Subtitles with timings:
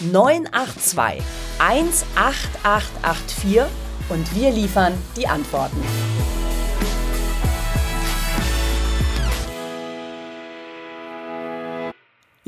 [0.00, 1.22] 982
[1.58, 3.62] 18884
[4.08, 5.82] und wir liefern die Antworten.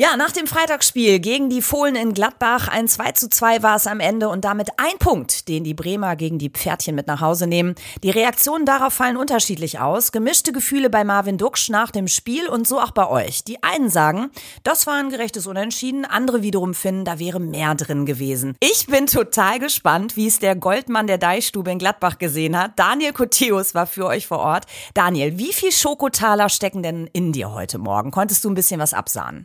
[0.01, 3.87] Ja, nach dem Freitagsspiel gegen die Fohlen in Gladbach, ein 2 zu 2 war es
[3.87, 7.47] am Ende und damit ein Punkt, den die Bremer gegen die Pferdchen mit nach Hause
[7.47, 7.75] nehmen.
[8.03, 10.11] Die Reaktionen darauf fallen unterschiedlich aus.
[10.11, 13.45] Gemischte Gefühle bei Marvin Duksch nach dem Spiel und so auch bei euch.
[13.45, 14.31] Die einen sagen,
[14.63, 18.57] das war ein gerechtes Unentschieden, andere wiederum finden, da wäre mehr drin gewesen.
[18.61, 22.79] Ich bin total gespannt, wie es der Goldmann der Deichstube in Gladbach gesehen hat.
[22.79, 24.65] Daniel Koteus war für euch vor Ort.
[24.95, 28.11] Daniel, wie viel Schokotaler stecken denn in dir heute Morgen?
[28.11, 29.45] Konntest du ein bisschen was absahnen?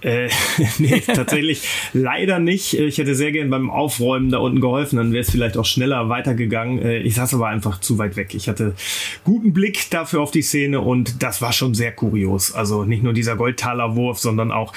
[0.00, 0.28] Äh,
[0.78, 2.74] nee, tatsächlich leider nicht.
[2.74, 6.08] Ich hätte sehr gern beim Aufräumen da unten geholfen, dann wäre es vielleicht auch schneller
[6.08, 6.80] weitergegangen.
[6.80, 8.34] Äh, ich saß aber einfach zu weit weg.
[8.34, 8.74] Ich hatte
[9.24, 12.52] guten Blick dafür auf die Szene und das war schon sehr kurios.
[12.52, 14.72] Also nicht nur dieser Goldtaler-Wurf, sondern auch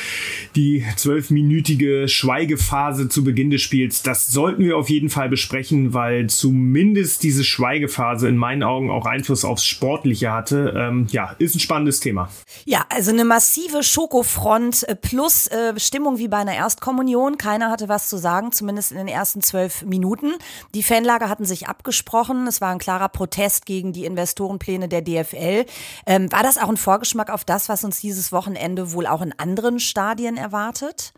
[0.55, 4.01] die zwölfminütige Schweigephase zu Beginn des Spiels.
[4.01, 9.05] Das sollten wir auf jeden Fall besprechen, weil zumindest diese Schweigephase in meinen Augen auch
[9.05, 10.73] Einfluss aufs Sportliche hatte.
[10.75, 12.29] Ähm, ja, ist ein spannendes Thema.
[12.65, 17.37] Ja, also eine massive Schokofront äh, plus äh, Stimmung wie bei einer Erstkommunion.
[17.37, 20.35] Keiner hatte was zu sagen, zumindest in den ersten zwölf Minuten.
[20.73, 22.47] Die Fanlager hatten sich abgesprochen.
[22.47, 25.65] Es war ein klarer Protest gegen die Investorenpläne der DFL.
[26.05, 29.37] Ähm, war das auch ein Vorgeschmack auf das, was uns dieses Wochenende wohl auch in
[29.37, 31.11] anderen Stadien erwartet?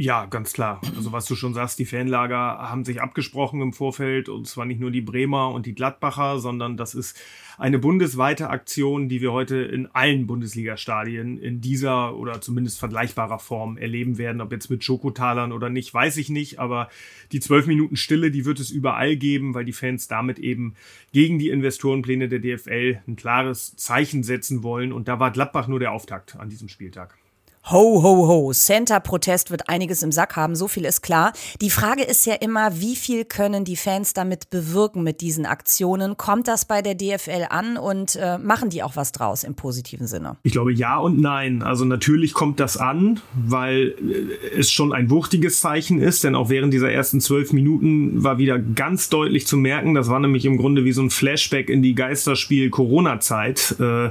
[0.00, 0.80] Ja, ganz klar.
[0.96, 4.80] Also was du schon sagst, die Fanlager haben sich abgesprochen im Vorfeld und zwar nicht
[4.80, 7.20] nur die Bremer und die Gladbacher, sondern das ist
[7.58, 13.76] eine bundesweite Aktion, die wir heute in allen Bundesliga-Stadien in dieser oder zumindest vergleichbarer Form
[13.76, 14.40] erleben werden.
[14.40, 16.88] Ob jetzt mit Schokotalern oder nicht, weiß ich nicht, aber
[17.32, 20.76] die zwölf Minuten Stille, die wird es überall geben, weil die Fans damit eben
[21.12, 25.78] gegen die Investorenpläne der DFL ein klares Zeichen setzen wollen und da war Gladbach nur
[25.78, 27.19] der Auftakt an diesem Spieltag.
[27.68, 28.52] Ho, ho, ho.
[28.52, 31.32] Center-Protest wird einiges im Sack haben, so viel ist klar.
[31.60, 36.16] Die Frage ist ja immer, wie viel können die Fans damit bewirken mit diesen Aktionen?
[36.16, 40.06] Kommt das bei der DFL an und äh, machen die auch was draus im positiven
[40.06, 40.36] Sinne?
[40.42, 41.62] Ich glaube ja und nein.
[41.62, 46.48] Also natürlich kommt das an, weil äh, es schon ein wuchtiges Zeichen ist, denn auch
[46.48, 50.56] während dieser ersten zwölf Minuten war wieder ganz deutlich zu merken, das war nämlich im
[50.56, 53.76] Grunde wie so ein Flashback in die Geisterspiel-Corona-Zeit.
[53.78, 54.10] Äh,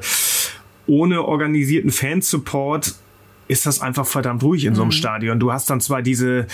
[0.88, 2.96] ohne organisierten Fansupport
[3.50, 4.94] ist das einfach verdammt ruhig in so einem mhm.
[4.94, 5.40] Stadion.
[5.40, 6.46] Du hast dann zwar diese,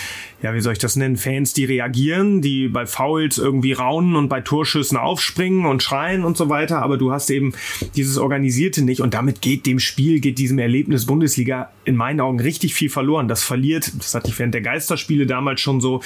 [0.42, 4.28] ja, wie soll ich das nennen, Fans, die reagieren, die bei Fouls irgendwie raunen und
[4.28, 7.52] bei Torschüssen aufspringen und schreien und so weiter, aber du hast eben
[7.96, 12.40] dieses Organisierte nicht und damit geht dem Spiel, geht diesem Erlebnis Bundesliga in meinen Augen
[12.40, 13.28] richtig viel verloren.
[13.28, 16.00] Das verliert, das hatte ich während der Geisterspiele damals schon so,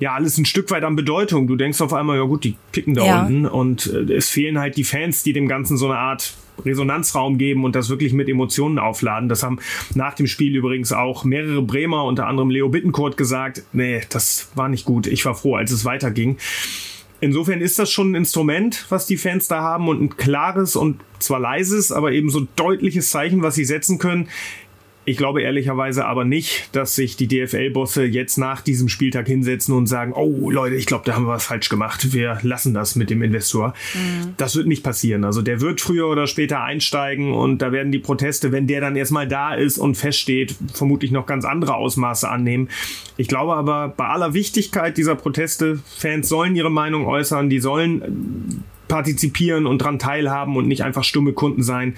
[0.00, 1.46] ja alles ein Stück weit an Bedeutung.
[1.46, 3.22] Du denkst auf einmal, ja gut, die kicken da ja.
[3.22, 6.34] unten und äh, es fehlen halt die Fans, die dem Ganzen so eine Art
[6.64, 9.28] Resonanzraum geben und das wirklich mit Emotionen aufladen.
[9.28, 9.58] Das haben
[9.94, 14.68] nach dem Spiel übrigens auch mehrere Bremer, unter anderem Leo Bittencourt, gesagt, nee, das war
[14.68, 15.06] nicht gut.
[15.06, 16.38] Ich war froh, als es weiterging.
[17.20, 21.00] Insofern ist das schon ein Instrument, was die Fans da haben und ein klares und
[21.20, 24.28] zwar leises, aber eben so deutliches Zeichen, was sie setzen können.
[25.06, 29.86] Ich glaube ehrlicherweise aber nicht, dass sich die DFL-Bosse jetzt nach diesem Spieltag hinsetzen und
[29.86, 32.12] sagen, oh Leute, ich glaube, da haben wir was falsch gemacht.
[32.12, 33.74] Wir lassen das mit dem Investor.
[33.94, 34.34] Mhm.
[34.38, 35.24] Das wird nicht passieren.
[35.24, 38.96] Also der wird früher oder später einsteigen und da werden die Proteste, wenn der dann
[38.96, 42.68] erstmal da ist und feststeht, vermutlich noch ganz andere Ausmaße annehmen.
[43.16, 48.64] Ich glaube aber, bei aller Wichtigkeit dieser Proteste, Fans sollen ihre Meinung äußern, die sollen
[48.88, 51.94] partizipieren und dran teilhaben und nicht einfach stumme Kunden sein.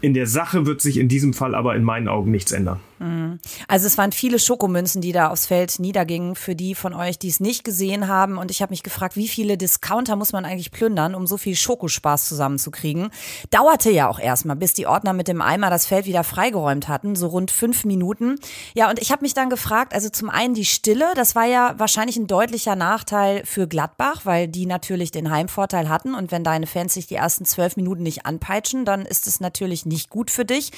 [0.00, 2.80] In der Sache wird sich in diesem Fall aber in meinen Augen nichts ändern.
[2.98, 3.38] Mhm.
[3.68, 7.28] Also es waren viele Schokomünzen, die da aufs Feld niedergingen für die von euch, die
[7.28, 8.38] es nicht gesehen haben.
[8.38, 11.54] Und ich habe mich gefragt, wie viele Discounter muss man eigentlich plündern, um so viel
[11.54, 13.10] Schokospaß zusammenzukriegen?
[13.50, 17.16] Dauerte ja auch erstmal, bis die Ordner mit dem Eimer das Feld wieder freigeräumt hatten,
[17.16, 18.36] so rund fünf Minuten.
[18.74, 21.74] Ja, und ich habe mich dann gefragt, also zum einen die Stille, das war ja
[21.78, 26.14] wahrscheinlich ein deutlicher Nachteil für Gladbach, weil die natürlich den Heimvorteil hatten.
[26.14, 29.86] Und wenn deine Fans sich die ersten zwölf Minuten nicht anpeitschen, dann ist es natürlich
[29.86, 30.70] nicht gut für dich.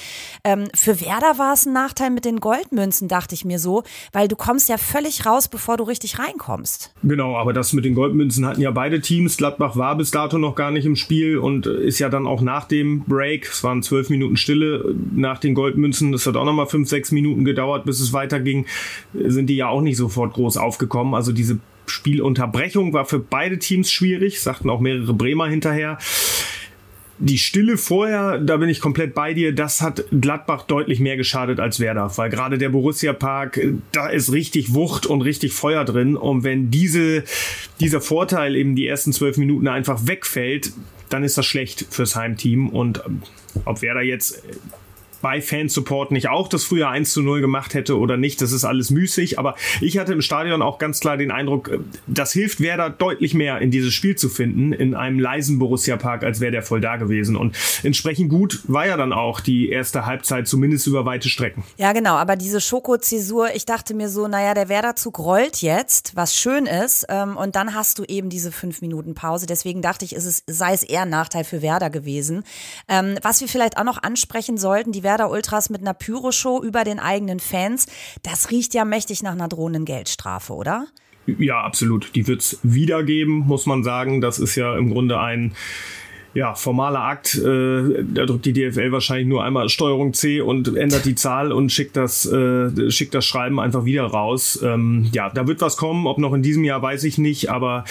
[0.43, 3.83] Ähm, für Werder war es ein Nachteil Vorteil mit den Goldmünzen, dachte ich mir so,
[4.11, 6.93] weil du kommst ja völlig raus, bevor du richtig reinkommst.
[7.03, 9.37] Genau, aber das mit den Goldmünzen hatten ja beide Teams.
[9.37, 12.65] Gladbach war bis dato noch gar nicht im Spiel und ist ja dann auch nach
[12.65, 16.89] dem Break, es waren zwölf Minuten Stille nach den Goldmünzen, das hat auch nochmal fünf,
[16.89, 18.65] sechs Minuten gedauert, bis es weiterging,
[19.13, 21.13] sind die ja auch nicht sofort groß aufgekommen.
[21.13, 25.97] Also diese Spielunterbrechung war für beide Teams schwierig, sagten auch mehrere Bremer hinterher
[27.19, 31.59] die Stille vorher, da bin ich komplett bei dir, das hat Gladbach deutlich mehr geschadet
[31.59, 33.59] als Werder, weil gerade der Borussia Park,
[33.91, 37.23] da ist richtig Wucht und richtig Feuer drin und wenn diese,
[37.79, 40.71] dieser Vorteil eben die ersten zwölf Minuten einfach wegfällt,
[41.09, 43.03] dann ist das schlecht fürs Heimteam und
[43.65, 44.41] ob Werder jetzt
[45.21, 48.41] bei Fansupport nicht auch das früher 1 zu 0 gemacht hätte oder nicht.
[48.41, 49.39] Das ist alles müßig.
[49.39, 53.33] Aber ich hatte im Stadion auch ganz klar den Eindruck, äh, das hilft Werder deutlich
[53.33, 56.81] mehr in dieses Spiel zu finden, in einem leisen Borussia Park, als wäre der voll
[56.81, 57.35] da gewesen.
[57.35, 61.63] Und entsprechend gut war ja dann auch die erste Halbzeit, zumindest über weite Strecken.
[61.77, 62.15] Ja, genau.
[62.15, 67.05] Aber diese Schoko-Zäsur, ich dachte mir so, naja, der Werder-Zug rollt jetzt, was schön ist.
[67.09, 69.45] Ähm, und dann hast du eben diese fünf Minuten Pause.
[69.45, 72.43] Deswegen dachte ich, ist es, sei es eher ein Nachteil für Werder gewesen.
[72.87, 76.83] Ähm, was wir vielleicht auch noch ansprechen sollten, die Werder Ultras mit einer Pyroshow über
[76.83, 77.87] den eigenen Fans.
[78.21, 80.85] Das riecht ja mächtig nach einer drohenden Geldstrafe, oder?
[81.25, 82.13] Ja, absolut.
[82.13, 84.21] Die wird es wiedergeben, muss man sagen.
[84.21, 85.55] Das ist ja im Grunde ein
[86.33, 87.35] ja, formaler Akt.
[87.35, 91.71] Äh, da drückt die DFL wahrscheinlich nur einmal Steuerung C und ändert die Zahl und
[91.71, 94.59] schickt das, äh, schickt das Schreiben einfach wieder raus.
[94.63, 96.05] Ähm, ja, da wird was kommen.
[96.05, 97.49] Ob noch in diesem Jahr, weiß ich nicht.
[97.49, 97.83] Aber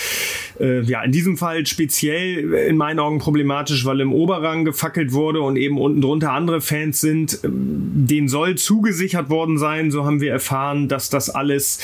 [0.61, 5.41] äh, ja, in diesem Fall speziell in meinen Augen problematisch, weil im Oberrang gefackelt wurde
[5.41, 7.41] und eben unten drunter andere Fans sind.
[7.43, 9.91] Ähm, den soll zugesichert worden sein.
[9.91, 11.81] So haben wir erfahren, dass das alles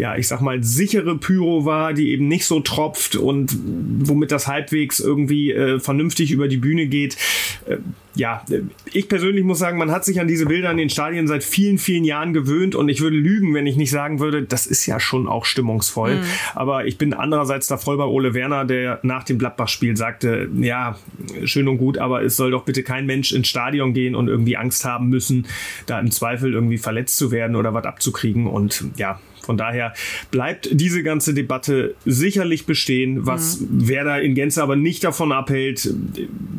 [0.00, 3.54] ja, ich sag mal, sichere Pyro war, die eben nicht so tropft und
[4.08, 7.18] womit das halbwegs irgendwie äh, vernünftig über die Bühne geht.
[7.66, 7.76] Äh,
[8.14, 8.42] ja,
[8.92, 11.76] ich persönlich muss sagen, man hat sich an diese Bilder in den Stadien seit vielen,
[11.76, 14.98] vielen Jahren gewöhnt und ich würde lügen, wenn ich nicht sagen würde, das ist ja
[14.98, 16.16] schon auch stimmungsvoll.
[16.16, 16.24] Mhm.
[16.54, 20.98] Aber ich bin andererseits da voll bei Ole Werner, der nach dem Gladbach-Spiel sagte, ja,
[21.44, 24.56] schön und gut, aber es soll doch bitte kein Mensch ins Stadion gehen und irgendwie
[24.56, 25.46] Angst haben müssen,
[25.84, 28.46] da im Zweifel irgendwie verletzt zu werden oder was abzukriegen.
[28.46, 29.20] Und ja,
[29.50, 29.94] von daher
[30.30, 33.88] bleibt diese ganze Debatte sicherlich bestehen, was mhm.
[33.88, 35.92] Werder in Gänze aber nicht davon abhält,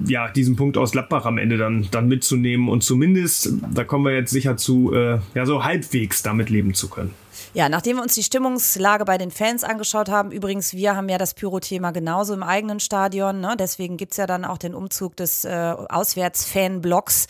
[0.08, 4.14] ja, diesen Punkt aus Gladbach am Ende dann, dann mitzunehmen und zumindest, da kommen wir
[4.14, 7.14] jetzt sicher zu, äh, ja, so halbwegs damit leben zu können.
[7.54, 11.18] Ja, nachdem wir uns die Stimmungslage bei den Fans angeschaut haben, übrigens, wir haben ja
[11.18, 13.56] das Pyro-Thema genauso im eigenen Stadion, ne?
[13.58, 15.50] deswegen gibt es ja dann auch den Umzug des äh,
[15.88, 17.28] Auswärts-Fan-Blocks.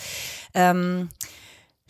[0.55, 1.09] Ähm,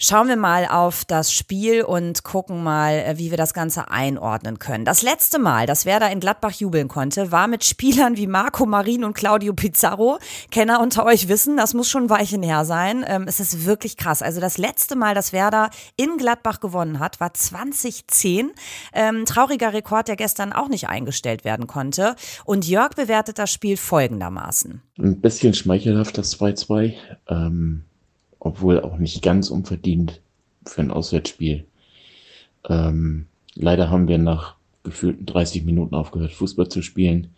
[0.03, 4.57] Schauen wir mal auf das Spiel und gucken mal, äh, wie wir das Ganze einordnen
[4.57, 4.83] können.
[4.83, 9.03] Das letzte Mal, dass Werder in Gladbach jubeln konnte, war mit Spielern wie Marco Marin
[9.03, 10.17] und Claudio Pizarro.
[10.49, 13.05] Kenner unter euch wissen, das muss schon Weichen her sein.
[13.07, 14.23] Ähm, es ist wirklich krass.
[14.23, 18.53] Also das letzte Mal, dass Werder in Gladbach gewonnen hat, war 2010.
[18.93, 22.15] Ähm, trauriger Rekord, der gestern auch nicht eingestellt werden konnte.
[22.43, 24.81] Und Jörg bewertet das Spiel folgendermaßen.
[24.97, 26.95] Ein bisschen schmeichelhaft das 2-2.
[27.29, 27.83] Ähm
[28.41, 30.19] obwohl auch nicht ganz unverdient
[30.65, 31.65] für ein Auswärtsspiel.
[32.67, 37.35] Ähm, leider haben wir nach gefühlten 30 Minuten aufgehört, Fußball zu spielen.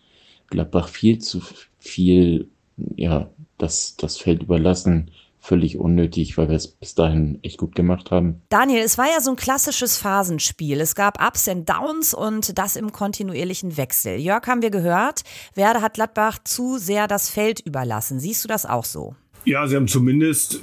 [0.47, 1.41] Gladbach viel zu
[1.77, 2.47] viel,
[2.95, 5.11] ja, das, das Feld überlassen.
[5.39, 8.41] Völlig unnötig, weil wir es bis dahin echt gut gemacht haben.
[8.47, 10.79] Daniel, es war ja so ein klassisches Phasenspiel.
[10.79, 14.19] Es gab Ups und Downs und das im kontinuierlichen Wechsel.
[14.19, 15.23] Jörg haben wir gehört,
[15.53, 18.21] Werder hat Gladbach zu sehr das Feld überlassen.
[18.21, 19.15] Siehst du das auch so?
[19.43, 20.61] Ja, sie haben zumindest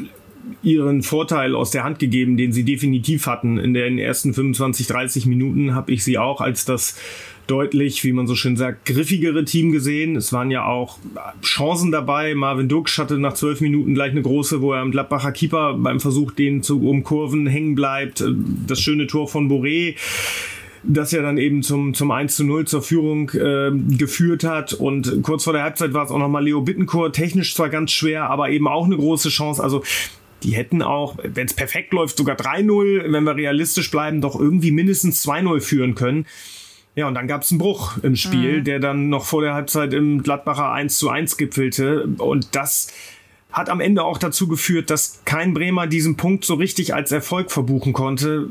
[0.63, 3.59] ihren Vorteil aus der Hand gegeben, den sie definitiv hatten.
[3.59, 6.97] In den ersten 25, 30 Minuten habe ich sie auch als das
[7.47, 10.15] deutlich, wie man so schön sagt, griffigere Team gesehen.
[10.15, 10.99] Es waren ja auch
[11.43, 12.35] Chancen dabei.
[12.35, 15.99] Marvin Dux hatte nach zwölf Minuten gleich eine große, wo er am Gladbacher Keeper beim
[15.99, 18.25] Versuch, den zu umkurven, hängen bleibt.
[18.67, 19.97] Das schöne Tor von Boré
[20.83, 24.73] das ja dann eben zum, zum 1 zu 0 zur Führung äh, geführt hat.
[24.73, 28.31] Und kurz vor der Halbzeit war es auch nochmal Leo Bittencourt, technisch zwar ganz schwer,
[28.31, 29.63] aber eben auch eine große Chance.
[29.63, 29.83] Also
[30.43, 34.71] die hätten auch, wenn es perfekt läuft, sogar 3-0, wenn wir realistisch bleiben, doch irgendwie
[34.71, 36.27] mindestens 2-0 führen können.
[36.97, 38.65] Ja, und dann gab es einen Bruch im Spiel, mhm.
[38.65, 42.09] der dann noch vor der Halbzeit im Gladbacher 1 zu 1 gipfelte.
[42.19, 42.93] Und das
[43.53, 47.51] hat am Ende auch dazu geführt, dass kein Bremer diesen Punkt so richtig als Erfolg
[47.51, 48.49] verbuchen konnte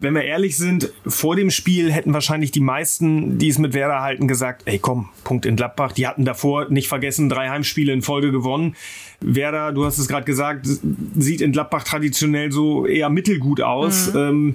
[0.00, 4.00] wenn wir ehrlich sind, vor dem Spiel hätten wahrscheinlich die meisten, die es mit Werder
[4.00, 5.92] halten, gesagt, ey komm, Punkt in Gladbach.
[5.92, 8.76] Die hatten davor, nicht vergessen, drei Heimspiele in Folge gewonnen.
[9.20, 10.68] Werder, du hast es gerade gesagt,
[11.16, 14.12] sieht in Gladbach traditionell so eher mittelgut aus.
[14.12, 14.18] Mhm.
[14.18, 14.54] Ähm,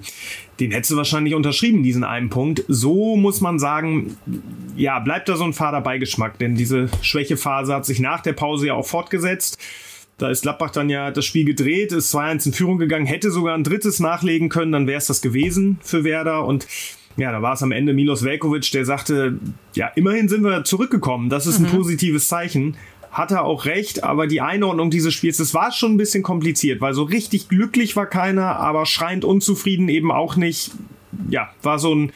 [0.60, 2.63] den hättest du wahrscheinlich unterschrieben, diesen einen Punkt.
[2.68, 4.16] So muss man sagen,
[4.78, 8.68] ja, bleibt da so ein fader Beigeschmack, denn diese Schwächephase hat sich nach der Pause
[8.68, 9.58] ja auch fortgesetzt.
[10.17, 13.55] Da ist Gladbach dann ja das Spiel gedreht, ist 2-1 in Führung gegangen, hätte sogar
[13.55, 16.67] ein drittes nachlegen können, dann wäre es das gewesen für Werder und
[17.17, 19.38] ja, da war es am Ende Milos Velkovic, der sagte,
[19.75, 21.77] ja, immerhin sind wir zurückgekommen, das ist ein mhm.
[21.77, 22.75] positives Zeichen.
[23.12, 26.82] Hat er auch recht, aber die Einordnung dieses Spiels, das war schon ein bisschen kompliziert,
[26.82, 30.72] weil so richtig glücklich war keiner, aber schreiend unzufrieden eben auch nicht.
[31.29, 32.12] Ja, war so ein,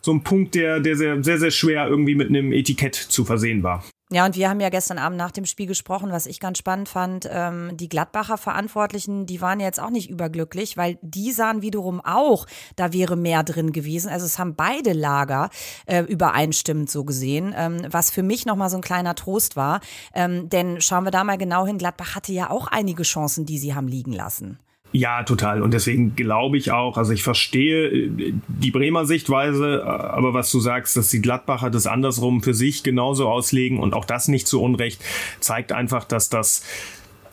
[0.00, 3.64] so ein Punkt, der, der sehr, sehr, sehr schwer irgendwie mit einem Etikett zu versehen
[3.64, 3.82] war.
[4.12, 6.88] Ja, und wir haben ja gestern Abend nach dem Spiel gesprochen, was ich ganz spannend
[6.88, 7.28] fand.
[7.28, 12.46] Ähm, die Gladbacher Verantwortlichen, die waren jetzt auch nicht überglücklich, weil die sahen wiederum auch,
[12.76, 14.08] da wäre mehr drin gewesen.
[14.08, 15.50] Also es haben beide Lager
[15.86, 19.80] äh, übereinstimmend so gesehen, ähm, was für mich nochmal so ein kleiner Trost war.
[20.14, 23.58] Ähm, denn schauen wir da mal genau hin, Gladbach hatte ja auch einige Chancen, die
[23.58, 24.60] sie haben liegen lassen.
[24.96, 25.60] Ja, total.
[25.60, 30.50] Und deswegen glaube ich auch, also ich verstehe äh, die Bremer Sichtweise, äh, aber was
[30.50, 34.46] du sagst, dass die Gladbacher das andersrum für sich genauso auslegen und auch das nicht
[34.46, 35.04] zu Unrecht,
[35.38, 36.64] zeigt einfach, dass das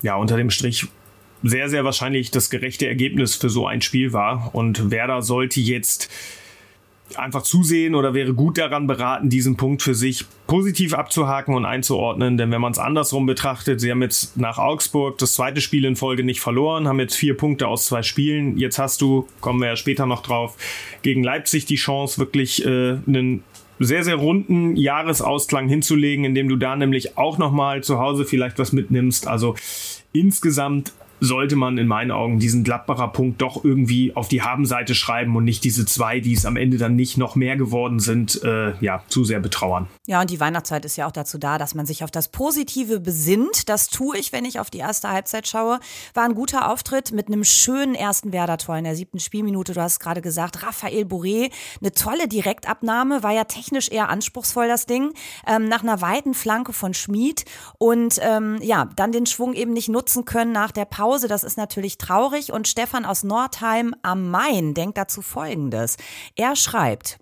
[0.01, 0.87] ja unter dem Strich
[1.41, 4.53] sehr, sehr wahrscheinlich das gerechte Ergebnis für so ein Spiel war.
[4.53, 6.11] Und Werder sollte jetzt
[7.17, 12.37] einfach zusehen oder wäre gut daran beraten, diesen Punkt für sich positiv abzuhaken und einzuordnen.
[12.37, 15.95] Denn wenn man es andersrum betrachtet, sie haben jetzt nach Augsburg das zweite Spiel in
[15.95, 18.57] Folge nicht verloren, haben jetzt vier Punkte aus zwei Spielen.
[18.57, 20.55] Jetzt hast du, kommen wir ja später noch drauf,
[21.01, 23.43] gegen Leipzig die Chance, wirklich äh, einen
[23.79, 28.71] sehr, sehr runden Jahresausklang hinzulegen, indem du da nämlich auch nochmal zu Hause vielleicht was
[28.71, 29.27] mitnimmst.
[29.27, 29.55] Also
[30.13, 35.35] insgesamt sollte man in meinen Augen diesen Gladbacher Punkt doch irgendwie auf die Habenseite schreiben
[35.35, 38.73] und nicht diese zwei, die es am Ende dann nicht noch mehr geworden sind, äh,
[38.81, 39.87] ja, zu sehr betrauern.
[40.05, 42.99] Ja, und die Weihnachtszeit ist ja auch dazu da, dass man sich auf das Positive
[42.99, 43.69] besinnt.
[43.69, 45.79] Das tue ich, wenn ich auf die erste Halbzeit schaue.
[46.13, 49.73] War ein guter Auftritt mit einem schönen ersten Werder-Tor in der siebten Spielminute.
[49.73, 54.87] Du hast gerade gesagt, Raphael Bourré, eine tolle Direktabnahme, war ja technisch eher anspruchsvoll, das
[54.87, 55.13] Ding,
[55.47, 57.45] ähm, nach einer weiten Flanke von Schmid
[57.77, 61.27] und ähm, ja, dann den Schwung eben nicht nutzen können nach der Pause Hause.
[61.27, 62.51] Das ist natürlich traurig.
[62.51, 65.97] Und Stefan aus Nordheim am Main denkt dazu Folgendes.
[66.35, 67.19] Er schreibt,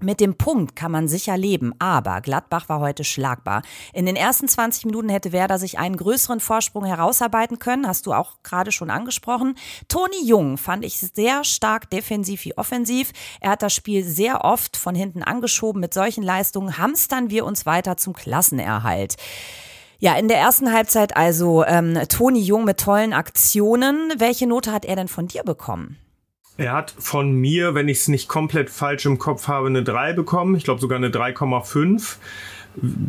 [0.00, 3.62] mit dem Punkt kann man sicher leben, aber Gladbach war heute schlagbar.
[3.92, 8.12] In den ersten 20 Minuten hätte Werder sich einen größeren Vorsprung herausarbeiten können, hast du
[8.12, 9.56] auch gerade schon angesprochen.
[9.88, 13.10] Toni Jung fand ich sehr stark defensiv wie offensiv.
[13.40, 15.80] Er hat das Spiel sehr oft von hinten angeschoben.
[15.80, 19.16] Mit solchen Leistungen hamstern wir uns weiter zum Klassenerhalt.
[20.00, 24.12] Ja, in der ersten Halbzeit also ähm, Toni Jung mit tollen Aktionen.
[24.18, 25.96] Welche Note hat er denn von dir bekommen?
[26.56, 30.12] Er hat von mir, wenn ich es nicht komplett falsch im Kopf habe, eine 3
[30.12, 30.54] bekommen.
[30.54, 32.16] Ich glaube sogar eine 3,5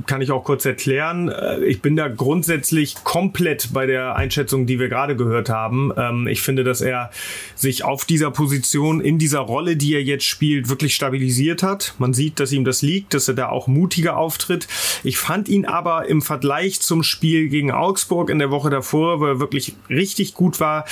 [0.06, 1.30] kann ich auch kurz erklären.
[1.30, 5.92] Äh, ich bin da grundsätzlich komplett bei der Einschätzung, die wir gerade gehört haben.
[5.96, 7.12] Ähm, ich finde, dass er
[7.56, 11.96] sich auf dieser Position, in dieser Rolle, die er jetzt spielt, wirklich stabilisiert hat.
[12.00, 14.68] Man sieht, dass ihm das liegt, dass er da auch mutiger auftritt.
[15.04, 19.26] Ich fand ihn aber im Vergleich zum Spiel gegen Augsburg in der Woche davor, wo
[19.26, 20.86] er wirklich richtig gut war,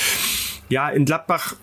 [0.70, 1.56] ja, in Gladbach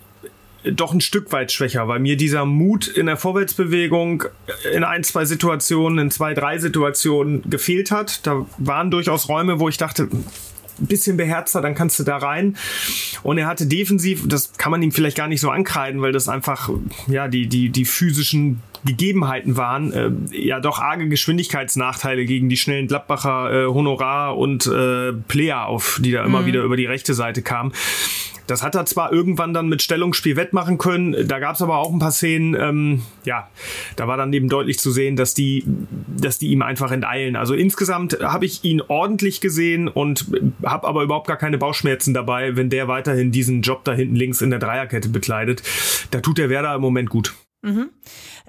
[0.65, 4.25] doch ein Stück weit schwächer, weil mir dieser Mut in der Vorwärtsbewegung
[4.73, 8.27] in ein, zwei Situationen, in zwei, drei Situationen gefehlt hat.
[8.27, 12.57] Da waren durchaus Räume, wo ich dachte, ein bisschen beherzter, dann kannst du da rein.
[13.23, 16.29] Und er hatte defensiv, das kann man ihm vielleicht gar nicht so ankreiden, weil das
[16.29, 16.71] einfach,
[17.07, 22.87] ja, die, die, die physischen Gegebenheiten waren, äh, ja doch arge Geschwindigkeitsnachteile gegen die schnellen
[22.87, 26.47] Gladbacher äh, Honorar und äh, Player auf, die da immer mhm.
[26.47, 27.73] wieder über die rechte Seite kamen.
[28.47, 31.91] Das hat er zwar irgendwann dann mit Stellungsspiel wettmachen können, da gab es aber auch
[31.91, 33.49] ein paar Szenen, ähm, ja,
[33.97, 35.65] da war dann eben deutlich zu sehen, dass die,
[36.07, 37.37] dass die ihm einfach enteilen.
[37.37, 40.27] Also insgesamt habe ich ihn ordentlich gesehen und
[40.63, 44.43] habe aber überhaupt gar keine Bauchschmerzen dabei, wenn der weiterhin diesen Job da hinten links
[44.43, 45.63] in der Dreierkette bekleidet.
[46.11, 47.35] Da tut der Werder im Moment gut.
[47.63, 47.89] Mhm.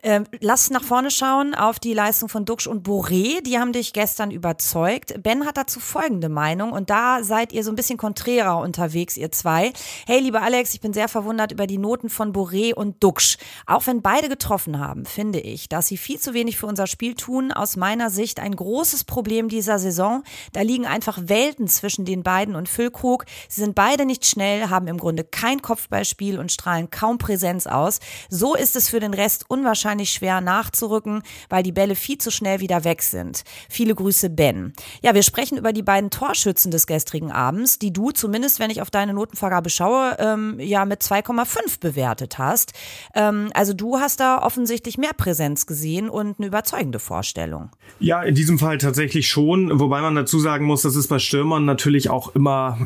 [0.03, 3.41] Ähm, lass nach vorne schauen auf die Leistung von Duxch und Boré.
[3.41, 5.23] Die haben dich gestern überzeugt.
[5.23, 9.31] Ben hat dazu folgende Meinung und da seid ihr so ein bisschen konträrer unterwegs, ihr
[9.31, 9.71] zwei.
[10.05, 13.37] Hey, lieber Alex, ich bin sehr verwundert über die Noten von Boré und Duxch.
[13.65, 17.15] Auch wenn beide getroffen haben, finde ich, dass sie viel zu wenig für unser Spiel
[17.15, 17.53] tun.
[17.53, 20.23] Aus meiner Sicht ein großes Problem dieser Saison.
[20.51, 23.25] Da liegen einfach Welten zwischen den beiden und Füllkrug.
[23.47, 28.01] Sie sind beide nicht schnell, haben im Grunde kein Kopfballspiel und strahlen kaum Präsenz aus.
[28.29, 32.59] So ist es für den Rest unwahrscheinlich schwer nachzurücken, weil die Bälle viel zu schnell
[32.59, 33.43] wieder weg sind.
[33.69, 34.73] Viele Grüße, Ben.
[35.01, 38.81] Ja, wir sprechen über die beiden Torschützen des gestrigen Abends, die du zumindest, wenn ich
[38.81, 42.73] auf deine Notenvergabe schaue, ähm, ja mit 2,5 bewertet hast.
[43.13, 47.69] Ähm, also du hast da offensichtlich mehr Präsenz gesehen und eine überzeugende Vorstellung.
[47.99, 51.65] Ja, in diesem Fall tatsächlich schon, wobei man dazu sagen muss, dass es bei Stürmern
[51.65, 52.77] natürlich auch immer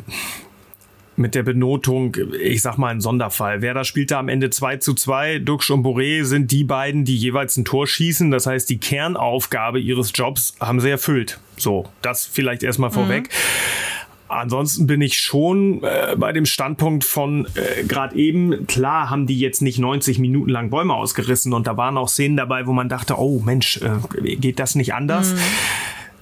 [1.19, 3.61] mit der Benotung, ich sag mal ein Sonderfall.
[3.61, 5.39] Wer da spielt da am Ende 2 zu 2.
[5.39, 8.31] Duxch und Boré sind die beiden, die jeweils ein Tor schießen.
[8.31, 11.39] Das heißt, die Kernaufgabe ihres Jobs haben sie erfüllt.
[11.57, 13.23] So, das vielleicht erstmal vorweg.
[13.23, 13.99] Mhm.
[14.29, 19.39] Ansonsten bin ich schon äh, bei dem Standpunkt von äh, gerade eben, klar haben die
[19.39, 22.89] jetzt nicht 90 Minuten lang Bäume ausgerissen und da waren auch Szenen dabei, wo man
[22.89, 25.33] dachte, oh Mensch, äh, geht das nicht anders?
[25.33, 25.39] Mhm.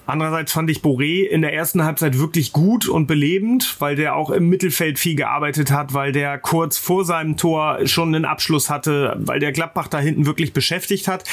[0.08, 4.30] Andererseits fand ich Boré in der ersten Halbzeit wirklich gut und belebend, weil der auch
[4.30, 9.18] im Mittelfeld viel gearbeitet hat, weil der kurz vor seinem Tor schon einen Abschluss hatte,
[9.20, 11.26] weil der Gladbach da hinten wirklich beschäftigt hat.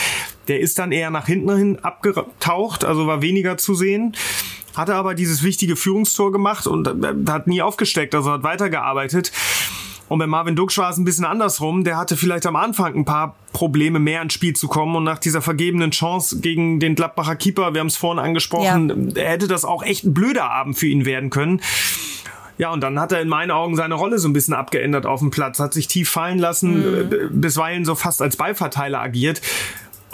[0.49, 4.17] Der ist dann eher nach hinten hin abgetaucht, also war weniger zu sehen
[4.77, 6.89] hatte aber dieses wichtige Führungstor gemacht und
[7.29, 9.31] hat nie aufgesteckt, also hat weitergearbeitet.
[10.15, 11.83] Und bei Marvin Duksch war es ein bisschen andersrum.
[11.83, 15.19] Der hatte vielleicht am Anfang ein paar Probleme mehr ins Spiel zu kommen und nach
[15.19, 19.23] dieser vergebenen Chance gegen den Gladbacher Keeper, wir haben es vorhin angesprochen, ja.
[19.25, 21.61] hätte das auch echt ein blöder Abend für ihn werden können.
[22.59, 25.19] Ja, und dann hat er in meinen Augen seine Rolle so ein bisschen abgeändert auf
[25.19, 27.41] dem Platz, hat sich tief fallen lassen, mhm.
[27.41, 29.41] bisweilen so fast als Ballverteiler agiert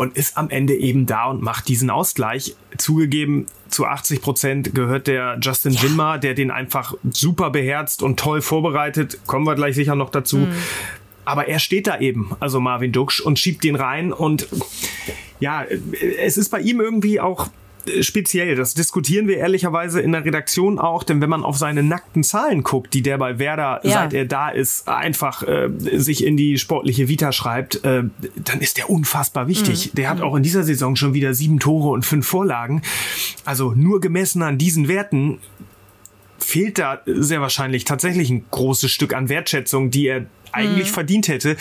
[0.01, 2.57] und ist am Ende eben da und macht diesen Ausgleich.
[2.79, 5.83] Zugegeben, zu 80 Prozent gehört der Justin ja.
[5.83, 9.19] Winmar, der den einfach super beherzt und toll vorbereitet.
[9.27, 10.39] Kommen wir gleich sicher noch dazu.
[10.39, 10.53] Mhm.
[11.27, 14.11] Aber er steht da eben, also Marvin Duksch, und schiebt den rein.
[14.11, 14.49] Und
[15.39, 15.67] ja,
[16.19, 17.51] es ist bei ihm irgendwie auch
[18.01, 18.55] speziell.
[18.57, 22.63] Das diskutieren wir ehrlicherweise in der Redaktion auch, denn wenn man auf seine nackten Zahlen
[22.63, 23.93] guckt, die der bei Werder, ja.
[23.93, 28.05] seit er da ist, einfach äh, sich in die sportliche Vita schreibt, äh,
[28.37, 29.91] dann ist der unfassbar wichtig.
[29.93, 29.97] Mhm.
[29.97, 32.83] Der hat auch in dieser Saison schon wieder sieben Tore und fünf Vorlagen.
[33.45, 35.39] Also nur gemessen an diesen Werten
[36.41, 40.95] fehlt da sehr wahrscheinlich tatsächlich ein großes Stück an Wertschätzung, die er eigentlich mhm.
[40.95, 41.57] verdient hätte.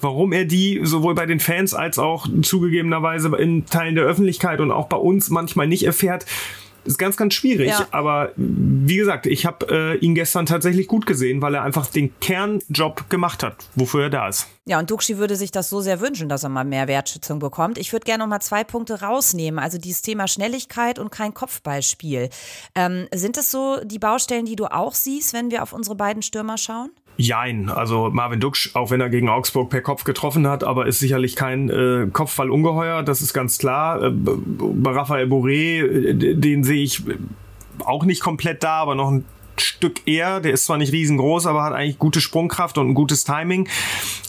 [0.00, 4.70] Warum er die sowohl bei den Fans als auch zugegebenerweise in Teilen der Öffentlichkeit und
[4.70, 6.26] auch bei uns manchmal nicht erfährt,
[6.84, 7.68] ist ganz, ganz schwierig.
[7.68, 7.86] Ja.
[7.90, 12.18] Aber wie gesagt, ich habe äh, ihn gestern tatsächlich gut gesehen, weil er einfach den
[12.20, 14.48] Kernjob gemacht hat, wofür er da ist.
[14.66, 17.76] Ja, und Duxi würde sich das so sehr wünschen, dass er mal mehr Wertschätzung bekommt.
[17.76, 19.58] Ich würde gerne noch mal zwei Punkte rausnehmen.
[19.58, 22.30] Also dieses Thema Schnelligkeit und kein Kopfballspiel.
[22.74, 26.22] Ähm, sind das so die Baustellen, die du auch siehst, wenn wir auf unsere beiden
[26.22, 26.90] Stürmer schauen?
[27.16, 30.98] Jein, also Marvin Duksch, auch wenn er gegen Augsburg per Kopf getroffen hat, aber ist
[30.98, 34.02] sicherlich kein äh, Kopfballungeheuer, das ist ganz klar.
[34.02, 37.02] Äh, bei Raphael Boré, äh, den sehe ich
[37.84, 39.24] auch nicht komplett da, aber noch ein
[39.56, 40.40] Stück eher.
[40.40, 43.68] Der ist zwar nicht riesengroß, aber hat eigentlich gute Sprungkraft und ein gutes Timing.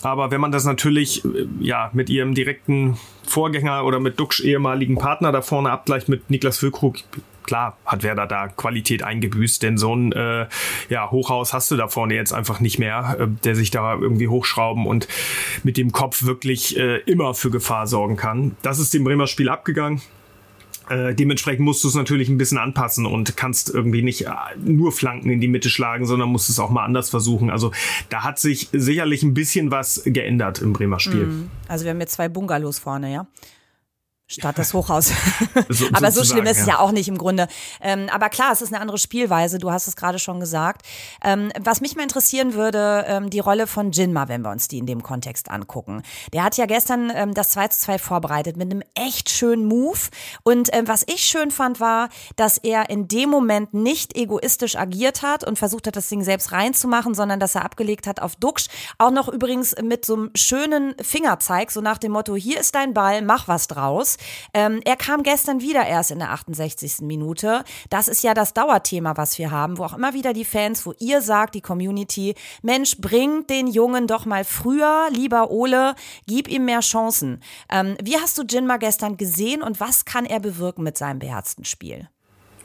[0.04, 4.98] Aber wenn man das natürlich äh, ja mit ihrem direkten Vorgänger oder mit Duksch ehemaligen
[4.98, 6.98] Partner da vorne abgleicht mit Niklas Füllkrug,
[7.46, 10.48] klar hat Werder da Qualität eingebüßt, denn so ein äh,
[10.90, 14.28] ja, Hochhaus hast du da vorne jetzt einfach nicht mehr, äh, der sich da irgendwie
[14.28, 15.08] hochschrauben und
[15.64, 18.56] mit dem Kopf wirklich äh, immer für Gefahr sorgen kann.
[18.62, 20.02] Das ist dem Bremer Spiel abgegangen.
[20.90, 24.30] Äh, dementsprechend musst du es natürlich ein bisschen anpassen und kannst irgendwie nicht äh,
[24.64, 27.50] nur Flanken in die Mitte schlagen, sondern musst es auch mal anders versuchen.
[27.50, 27.72] Also
[28.10, 31.26] da hat sich sicherlich ein bisschen was geändert im Bremer Spiel.
[31.26, 31.50] Mhm.
[31.68, 33.28] Also wir haben jetzt zwei Bungalows vorne, ja?
[34.28, 35.12] Statt das Hochhaus.
[35.70, 36.74] So, aber so schlimm ist es ja.
[36.74, 37.48] ja auch nicht im Grunde.
[37.82, 39.58] Ähm, aber klar, es ist eine andere Spielweise.
[39.58, 40.86] Du hast es gerade schon gesagt.
[41.24, 44.78] Ähm, was mich mal interessieren würde, ähm, die Rolle von Jinma, wenn wir uns die
[44.78, 46.04] in dem Kontext angucken.
[46.34, 50.00] Der hat ja gestern ähm, das 2 zu 2 vorbereitet mit einem echt schönen Move.
[50.44, 55.22] Und ähm, was ich schön fand, war, dass er in dem Moment nicht egoistisch agiert
[55.24, 58.68] hat und versucht hat, das Ding selbst reinzumachen, sondern dass er abgelegt hat auf Duxch.
[58.98, 62.94] Auch noch übrigens mit so einem schönen Fingerzeig, so nach dem Motto, hier ist dein
[62.94, 64.15] Ball, mach was draus.
[64.54, 67.02] Ähm, er kam gestern wieder erst in der 68.
[67.02, 67.64] Minute.
[67.90, 70.94] Das ist ja das Dauerthema, was wir haben, wo auch immer wieder die Fans, wo
[71.00, 75.96] ihr sagt, die Community, Mensch, bringt den Jungen doch mal früher, lieber Ole,
[76.28, 77.42] gib ihm mehr Chancen.
[77.70, 81.66] Ähm, wie hast du Jinma gestern gesehen und was kann er bewirken mit seinem beherzten
[81.66, 82.10] Spiel?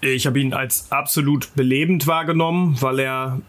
[0.00, 3.40] Ich habe ihn als absolut belebend wahrgenommen, weil er,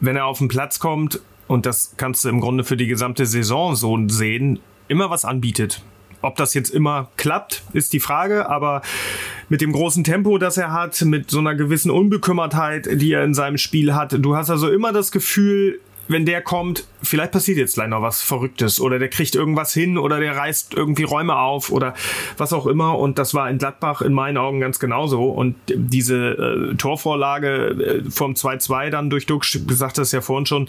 [0.00, 3.26] wenn er auf den Platz kommt, und das kannst du im Grunde für die gesamte
[3.26, 5.82] Saison so sehen, immer was anbietet.
[6.22, 8.82] Ob das jetzt immer klappt, ist die Frage, aber
[9.48, 13.34] mit dem großen Tempo, das er hat, mit so einer gewissen Unbekümmertheit, die er in
[13.34, 17.76] seinem Spiel hat, du hast also immer das Gefühl, wenn der kommt, vielleicht passiert jetzt
[17.76, 21.94] noch was Verrücktes oder der kriegt irgendwas hin oder der reißt irgendwie Räume auf oder
[22.36, 22.98] was auch immer.
[22.98, 25.24] Und das war in Gladbach in meinen Augen ganz genauso.
[25.24, 30.68] Und diese äh, Torvorlage äh, vom 2-2 dann durch Duck, gesagt das ja vorhin schon,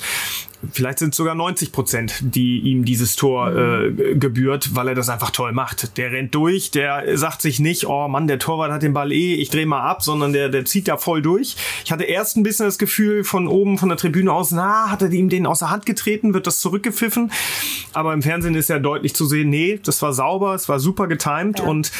[0.71, 3.99] vielleicht sind es sogar 90 Prozent, die ihm dieses Tor mhm.
[3.99, 5.97] äh, gebührt, weil er das einfach toll macht.
[5.97, 9.35] Der rennt durch, der sagt sich nicht, oh Mann, der Torwart hat den Ball eh,
[9.35, 11.55] ich drehe mal ab, sondern der, der zieht da voll durch.
[11.83, 15.01] Ich hatte erst ein bisschen das Gefühl von oben, von der Tribüne aus, na, hat
[15.01, 17.31] er ihm den aus der Hand getreten, wird das zurückgepfiffen.
[17.93, 21.07] Aber im Fernsehen ist ja deutlich zu sehen, nee, das war sauber, es war super
[21.07, 21.65] getimed ja.
[21.65, 21.91] und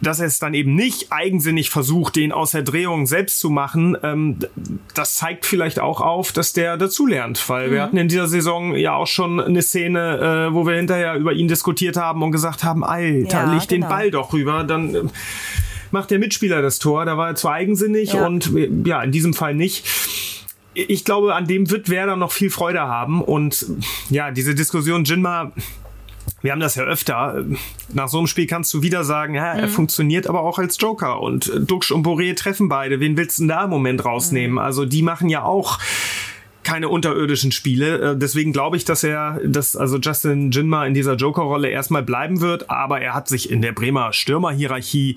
[0.00, 3.96] dass er es dann eben nicht eigensinnig versucht, den aus der Drehung selbst zu machen,
[4.02, 4.38] ähm,
[4.94, 7.48] das zeigt vielleicht auch auf, dass der dazulernt.
[7.48, 7.72] Weil mhm.
[7.72, 11.32] wir hatten in dieser Saison ja auch schon eine Szene, äh, wo wir hinterher über
[11.32, 13.86] ihn diskutiert haben und gesagt haben, Alter, ja, leg genau.
[13.86, 15.02] den Ball doch rüber, dann äh,
[15.90, 17.04] macht der Mitspieler das Tor.
[17.06, 18.26] Da war er zu eigensinnig ja.
[18.26, 19.86] und äh, ja, in diesem Fall nicht
[20.76, 23.22] ich glaube, an dem wird Werder noch viel Freude haben.
[23.22, 23.66] Und
[24.10, 25.52] ja, diese Diskussion Jinma,
[26.42, 27.44] wir haben das ja öfter.
[27.92, 29.70] Nach so einem Spiel kannst du wieder sagen, ja, er mhm.
[29.70, 31.20] funktioniert aber auch als Joker.
[31.20, 33.00] Und Duxch und Boré treffen beide.
[33.00, 34.52] Wen willst du denn da im Moment rausnehmen?
[34.52, 34.58] Mhm.
[34.58, 35.78] Also die machen ja auch
[36.62, 38.12] keine unterirdischen Spiele.
[38.12, 42.40] Äh, deswegen glaube ich, dass er, dass also Justin Jinma in dieser Joker-Rolle erstmal bleiben
[42.40, 42.68] wird.
[42.68, 45.16] Aber er hat sich in der Bremer Stürmerhierarchie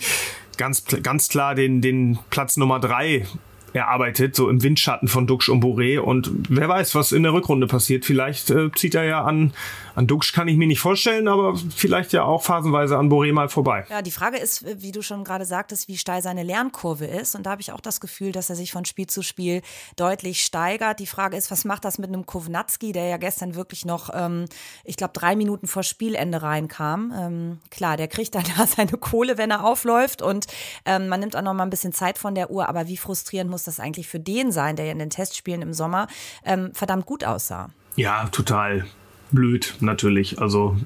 [0.57, 3.25] ganz, ganz klar den, den Platz Nummer drei
[3.73, 5.99] erarbeitet, so im Windschatten von Duxch und Boré.
[5.99, 8.05] Und wer weiß, was in der Rückrunde passiert.
[8.05, 9.53] Vielleicht äh, zieht er ja an,
[9.99, 13.49] an Duxch kann ich mir nicht vorstellen, aber vielleicht ja auch phasenweise an Boré mal
[13.49, 13.85] vorbei.
[13.89, 17.35] Ja, die Frage ist, wie du schon gerade sagtest, wie steil seine Lernkurve ist.
[17.35, 19.61] Und da habe ich auch das Gefühl, dass er sich von Spiel zu Spiel
[19.97, 20.99] deutlich steigert.
[20.99, 24.45] Die Frage ist, was macht das mit einem Kovnatski, der ja gestern wirklich noch, ähm,
[24.83, 27.13] ich glaube, drei Minuten vor Spielende reinkam.
[27.15, 30.23] Ähm, klar, der kriegt dann da seine Kohle, wenn er aufläuft.
[30.23, 30.47] Und
[30.85, 32.67] ähm, man nimmt auch noch mal ein bisschen Zeit von der Uhr.
[32.67, 35.61] Aber wie frustrierend muss muss das eigentlich für den sein, der ja in den Testspielen
[35.61, 36.07] im Sommer
[36.45, 37.69] ähm, verdammt gut aussah.
[37.97, 38.85] Ja, total
[39.31, 40.39] blöd natürlich.
[40.39, 40.77] Also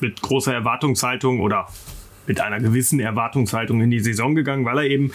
[0.00, 1.68] mit großer Erwartungshaltung oder
[2.26, 5.10] mit einer gewissen Erwartungshaltung in die Saison gegangen, weil er eben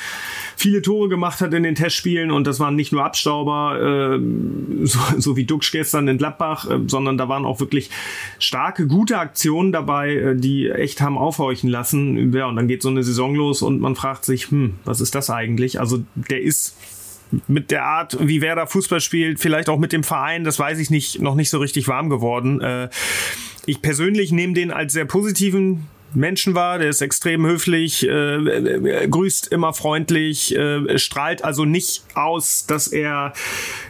[0.58, 5.00] viele Tore gemacht hat in den Testspielen und das waren nicht nur Abstauber, äh, so,
[5.18, 7.90] so, wie Duxch gestern in Gladbach, äh, sondern da waren auch wirklich
[8.38, 12.34] starke, gute Aktionen dabei, äh, die echt haben aufhorchen lassen.
[12.34, 15.16] Ja, und dann geht so eine Saison los und man fragt sich, hm, was ist
[15.16, 15.80] das eigentlich?
[15.80, 16.76] Also der ist
[17.48, 20.90] mit der Art, wie Werder Fußball spielt, vielleicht auch mit dem Verein, das weiß ich
[20.90, 22.62] nicht, noch nicht so richtig warm geworden.
[22.62, 22.90] Äh,
[23.66, 29.48] ich persönlich nehme den als sehr positiven Menschen wahr, der ist extrem höflich, äh, grüßt
[29.52, 33.34] immer freundlich, äh, strahlt also nicht aus, dass er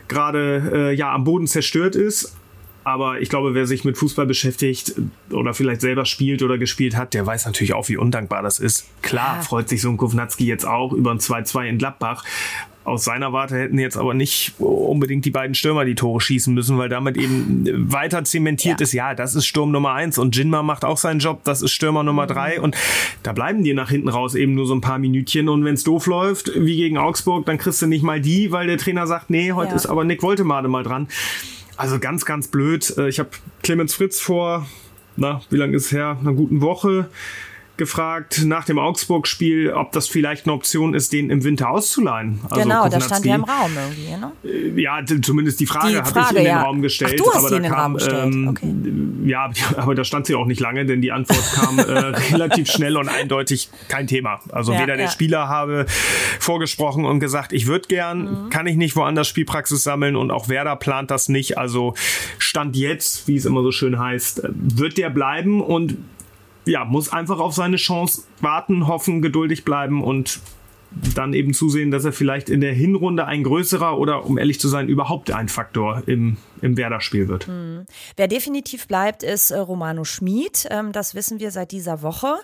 [0.08, 2.36] gerade äh, ja am Boden zerstört ist.
[2.84, 4.94] Aber ich glaube, wer sich mit Fußball beschäftigt
[5.32, 8.86] oder vielleicht selber spielt oder gespielt hat, der weiß natürlich auch, wie undankbar das ist.
[9.02, 12.24] Klar freut sich so ein Kovnatski jetzt auch über ein 2-2 in Gladbach
[12.86, 16.78] aus seiner Warte hätten jetzt aber nicht unbedingt die beiden Stürmer die Tore schießen müssen,
[16.78, 18.84] weil damit eben weiter zementiert ja.
[18.84, 21.72] ist, ja, das ist Sturm Nummer eins und Jinma macht auch seinen Job, das ist
[21.72, 22.78] Stürmer Nummer drei und
[23.24, 25.84] da bleiben die nach hinten raus eben nur so ein paar Minütchen und wenn es
[25.84, 29.32] doof läuft, wie gegen Augsburg, dann kriegst du nicht mal die, weil der Trainer sagt,
[29.32, 29.76] nee, heute ja.
[29.76, 31.08] ist aber Nick Woltemade mal dran.
[31.78, 32.94] Also ganz, ganz blöd.
[32.98, 33.30] Äh, ich habe
[33.64, 34.66] Clemens Fritz vor,
[35.18, 36.18] na, wie lange ist es her?
[36.22, 37.10] Einer guten Woche
[37.78, 42.40] gefragt nach dem Augsburg-Spiel, ob das vielleicht eine Option ist, den im Winter auszuleihen.
[42.50, 44.32] Also genau, das stand ja im Raum irgendwie, ne?
[44.44, 46.60] Äh, ja, zumindest die Frage, Frage hatte ich in ja.
[46.60, 47.20] den Raum gestellt.
[47.20, 48.34] Ach, du hast aber in den kam, Raum gestellt.
[48.34, 48.74] Ähm, okay.
[49.26, 51.82] Ja, aber da stand sie auch nicht lange, denn die Antwort kam äh,
[52.32, 54.40] relativ schnell und eindeutig kein Thema.
[54.52, 54.98] Also ja, weder ja.
[54.98, 55.88] der Spieler habe
[56.40, 58.50] vorgesprochen und gesagt, ich würde gern, mhm.
[58.52, 61.58] kann ich nicht woanders Spielpraxis sammeln und auch Werder plant das nicht.
[61.58, 61.96] Also
[62.38, 65.98] Stand jetzt, wie es immer so schön heißt, äh, wird der bleiben und
[66.66, 70.40] ja, muss einfach auf seine Chance warten, hoffen, geduldig bleiben und
[71.14, 74.68] dann eben zusehen, dass er vielleicht in der Hinrunde ein größerer oder, um ehrlich zu
[74.68, 77.48] sein, überhaupt ein Faktor im, im Werder-Spiel wird.
[77.48, 77.86] Mhm.
[78.16, 80.68] Wer definitiv bleibt, ist äh, Romano Schmid.
[80.70, 82.36] Ähm, das wissen wir seit dieser Woche.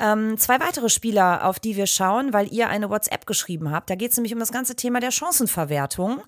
[0.00, 3.90] Ähm, zwei weitere Spieler, auf die wir schauen, weil ihr eine WhatsApp geschrieben habt.
[3.90, 6.22] Da geht es nämlich um das ganze Thema der Chancenverwertung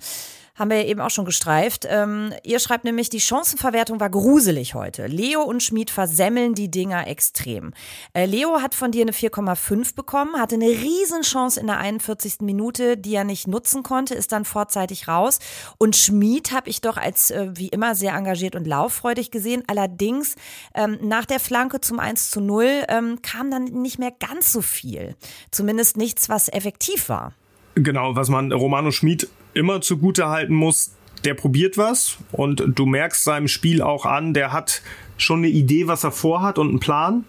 [0.61, 1.87] haben wir ja eben auch schon gestreift.
[1.89, 5.07] Ähm, ihr schreibt nämlich, die Chancenverwertung war gruselig heute.
[5.07, 7.73] Leo und Schmid versemmeln die Dinger extrem.
[8.13, 12.41] Äh, Leo hat von dir eine 4,5 bekommen, hatte eine Riesenchance in der 41.
[12.43, 15.39] Minute, die er nicht nutzen konnte, ist dann vorzeitig raus.
[15.79, 19.63] Und Schmid habe ich doch als äh, wie immer sehr engagiert und lauffreudig gesehen.
[19.67, 20.37] Allerdings
[20.75, 24.61] ähm, nach der Flanke zum 1 zu 0 ähm, kam dann nicht mehr ganz so
[24.61, 25.17] viel.
[25.51, 27.33] Zumindest nichts, was effektiv war.
[27.77, 30.93] Genau, was man Romano Schmid immer zugute halten muss,
[31.25, 34.83] der probiert was und du merkst seinem Spiel auch an, der hat
[35.19, 37.25] schon eine Idee, was er vorhat und einen Plan.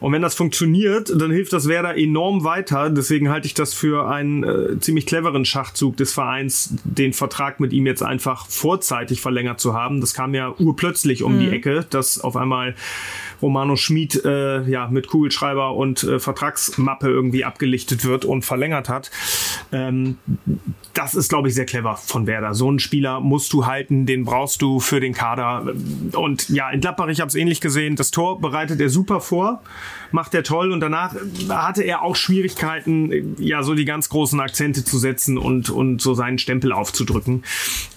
[0.00, 2.90] Und wenn das funktioniert, dann hilft das Werder enorm weiter.
[2.90, 7.72] Deswegen halte ich das für einen äh, ziemlich cleveren Schachzug des Vereins, den Vertrag mit
[7.72, 10.02] ihm jetzt einfach vorzeitig verlängert zu haben.
[10.02, 11.40] Das kam ja urplötzlich um mhm.
[11.40, 12.74] die Ecke, dass auf einmal
[13.44, 19.10] Romano Schmid äh, ja mit Kugelschreiber und äh, Vertragsmappe irgendwie abgelichtet wird und verlängert hat.
[19.70, 20.16] Ähm,
[20.94, 22.54] das ist, glaube ich, sehr clever von Werder.
[22.54, 25.74] So einen Spieler musst du halten, den brauchst du für den Kader.
[26.12, 29.62] Und ja, in Gladbach, ich habe es ähnlich gesehen, das Tor bereitet er super vor
[30.14, 31.16] macht er toll und danach
[31.48, 36.14] hatte er auch Schwierigkeiten, ja, so die ganz großen Akzente zu setzen und, und so
[36.14, 37.42] seinen Stempel aufzudrücken.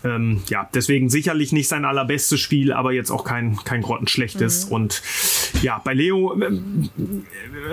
[0.03, 4.65] Ähm, ja, deswegen sicherlich nicht sein allerbestes Spiel, aber jetzt auch kein, kein grottenschlechtes.
[4.65, 4.71] Mhm.
[4.71, 5.03] Und
[5.61, 6.59] ja, bei Leo äh,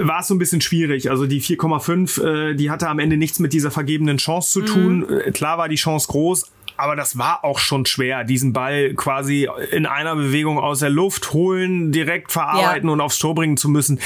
[0.01, 1.11] war es so ein bisschen schwierig.
[1.11, 5.07] Also die 4,5, äh, die hatte am Ende nichts mit dieser vergebenen Chance zu tun.
[5.09, 5.33] Mhm.
[5.33, 9.87] Klar war die Chance groß, aber das war auch schon schwer, diesen Ball quasi in
[9.87, 12.93] einer Bewegung aus der Luft holen, direkt verarbeiten ja.
[12.93, 14.01] und aufs Tor bringen zu müssen.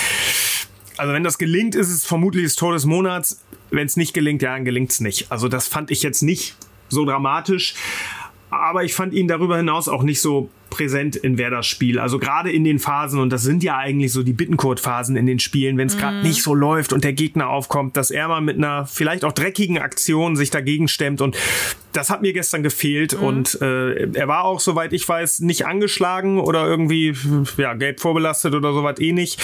[0.97, 3.43] Also wenn das gelingt, ist es vermutlich das Tor des Monats.
[3.71, 5.31] Wenn es nicht gelingt, ja, dann gelingt es nicht.
[5.31, 6.57] Also das fand ich jetzt nicht
[6.89, 7.75] so dramatisch.
[8.51, 11.99] Aber ich fand ihn darüber hinaus auch nicht so präsent in Werders Spiel.
[11.99, 15.39] Also gerade in den Phasen, und das sind ja eigentlich so die Bittenkurt-Phasen in den
[15.39, 16.01] Spielen, wenn es mhm.
[16.01, 19.33] gerade nicht so läuft und der Gegner aufkommt, dass er mal mit einer vielleicht auch
[19.33, 21.21] dreckigen Aktion sich dagegen stemmt.
[21.21, 21.37] Und
[21.93, 23.19] das hat mir gestern gefehlt.
[23.19, 23.27] Mhm.
[23.27, 27.15] Und äh, er war auch, soweit ich weiß, nicht angeschlagen oder irgendwie
[27.57, 29.41] ja, gelb vorbelastet oder sowas eh nicht.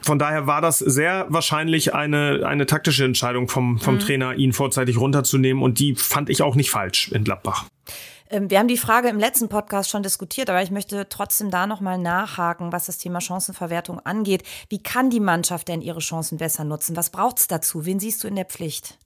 [0.00, 3.98] Von daher war das sehr wahrscheinlich eine, eine taktische Entscheidung vom, vom mhm.
[3.98, 5.62] Trainer, ihn vorzeitig runterzunehmen.
[5.62, 7.66] Und die fand ich auch nicht falsch in Gladbach.
[8.30, 11.66] Ähm, wir haben die Frage im letzten Podcast schon diskutiert, aber ich möchte trotzdem da
[11.66, 14.42] nochmal nachhaken, was das Thema Chancenverwertung angeht.
[14.68, 16.96] Wie kann die Mannschaft denn ihre Chancen besser nutzen?
[16.96, 17.84] Was braucht es dazu?
[17.84, 18.98] Wen siehst du in der Pflicht?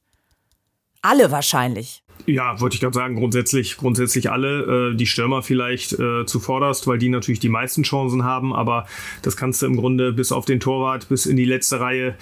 [1.03, 2.03] Alle wahrscheinlich.
[2.27, 6.99] Ja, wollte ich gerade sagen, grundsätzlich, grundsätzlich alle, äh, die Stürmer vielleicht äh, zuvorderst, weil
[6.99, 8.87] die natürlich die meisten Chancen haben, aber
[9.23, 12.15] das kannst du im Grunde bis auf den Torwart, bis in die letzte Reihe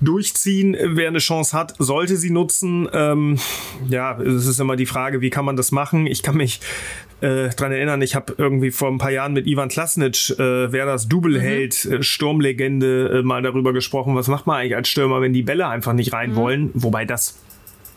[0.00, 0.76] durchziehen.
[0.78, 2.88] Wer eine Chance hat, sollte sie nutzen.
[2.92, 3.38] Ähm,
[3.88, 6.06] ja, es ist immer die Frage, wie kann man das machen?
[6.06, 6.60] Ich kann mich
[7.20, 10.86] äh, dran erinnern, ich habe irgendwie vor ein paar Jahren mit Ivan Klasnic, äh, wer
[10.86, 11.92] das Doubleheld, mhm.
[11.92, 15.68] äh, Sturmlegende, äh, mal darüber gesprochen, was macht man eigentlich als Stürmer, wenn die Bälle
[15.68, 16.36] einfach nicht rein mhm.
[16.36, 17.38] wollen, wobei das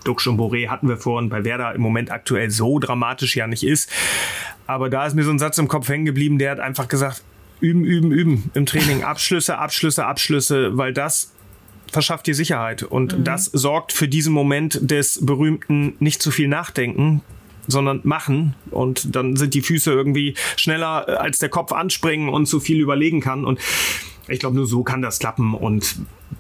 [0.04, 3.64] Duxch und Boré hatten wir vorhin bei Werder im Moment aktuell so dramatisch ja nicht
[3.64, 3.90] ist.
[4.68, 7.24] Aber da ist mir so ein Satz im Kopf hängen geblieben, der hat einfach gesagt,
[7.60, 11.32] üben, üben, üben im Training, Abschlüsse, Abschlüsse, Abschlüsse, weil das
[11.92, 13.24] verschafft dir Sicherheit und mhm.
[13.24, 17.22] das sorgt für diesen Moment des berühmten nicht zu viel Nachdenken,
[17.68, 22.48] sondern machen und dann sind die Füße irgendwie schneller äh, als der Kopf anspringen und
[22.48, 23.60] zu viel überlegen kann und
[24.28, 25.98] ich glaube, nur so kann das klappen und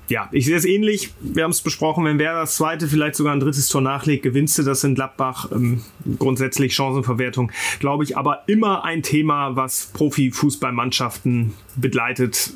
[0.09, 1.13] ja, ich sehe es ähnlich.
[1.21, 4.57] Wir haben es besprochen, wenn wer das zweite, vielleicht sogar ein drittes Tor nachlegt, gewinnst
[4.57, 5.51] du das in Gladbach.
[5.51, 5.81] Ähm,
[6.19, 12.53] grundsätzlich Chancenverwertung, glaube ich, aber immer ein Thema, was Profifußballmannschaften begleitet.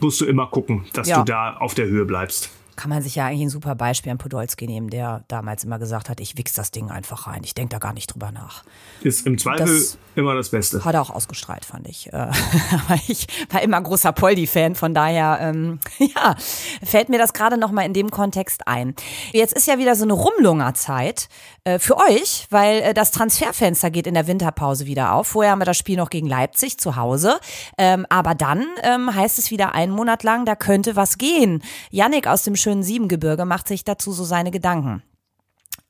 [0.00, 1.18] Musst du immer gucken, dass ja.
[1.18, 4.18] du da auf der Höhe bleibst kann man sich ja eigentlich ein super Beispiel an
[4.18, 7.42] Podolski nehmen, der damals immer gesagt hat, ich wichs das Ding einfach rein.
[7.42, 8.62] Ich denke da gar nicht drüber nach.
[9.02, 10.84] Ist im Zweifel das immer das Beste.
[10.84, 12.12] Hat er auch ausgestrahlt, fand ich.
[12.12, 16.36] Äh, aber ich war immer großer Poldi-Fan, von daher, ähm, ja,
[16.82, 18.94] fällt mir das gerade nochmal in dem Kontext ein.
[19.32, 21.28] Jetzt ist ja wieder so eine Rumlungerzeit
[21.68, 25.28] äh, für euch, weil äh, das Transferfenster geht in der Winterpause wieder auf.
[25.28, 27.38] Vorher haben wir das Spiel noch gegen Leipzig zu Hause.
[27.76, 31.62] Ähm, aber dann ähm, heißt es wieder einen Monat lang, da könnte was gehen.
[31.90, 35.02] Yannick aus dem schönen Siebengebirge macht sich dazu so seine Gedanken.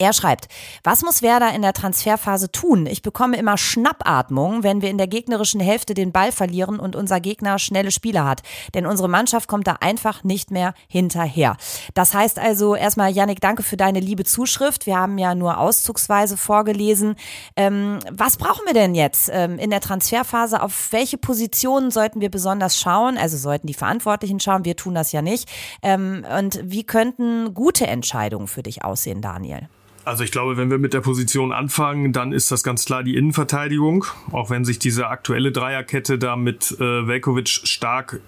[0.00, 0.46] Er schreibt,
[0.84, 2.86] was muss Werder in der Transferphase tun?
[2.86, 7.18] Ich bekomme immer Schnappatmung, wenn wir in der gegnerischen Hälfte den Ball verlieren und unser
[7.18, 8.42] Gegner schnelle Spieler hat.
[8.74, 11.56] Denn unsere Mannschaft kommt da einfach nicht mehr hinterher.
[11.94, 14.86] Das heißt also erstmal, Yannick, danke für deine liebe Zuschrift.
[14.86, 17.16] Wir haben ja nur auszugsweise vorgelesen.
[17.56, 20.62] Ähm, was brauchen wir denn jetzt ähm, in der Transferphase?
[20.62, 23.18] Auf welche Positionen sollten wir besonders schauen?
[23.18, 24.64] Also sollten die Verantwortlichen schauen.
[24.64, 25.50] Wir tun das ja nicht.
[25.82, 29.68] Ähm, und wie könnten gute Entscheidungen für dich aussehen, Daniel?
[30.08, 33.14] Also ich glaube, wenn wir mit der Position anfangen, dann ist das ganz klar die
[33.14, 34.06] Innenverteidigung.
[34.32, 38.18] Auch wenn sich diese aktuelle Dreierkette da mit äh, Velkovic stark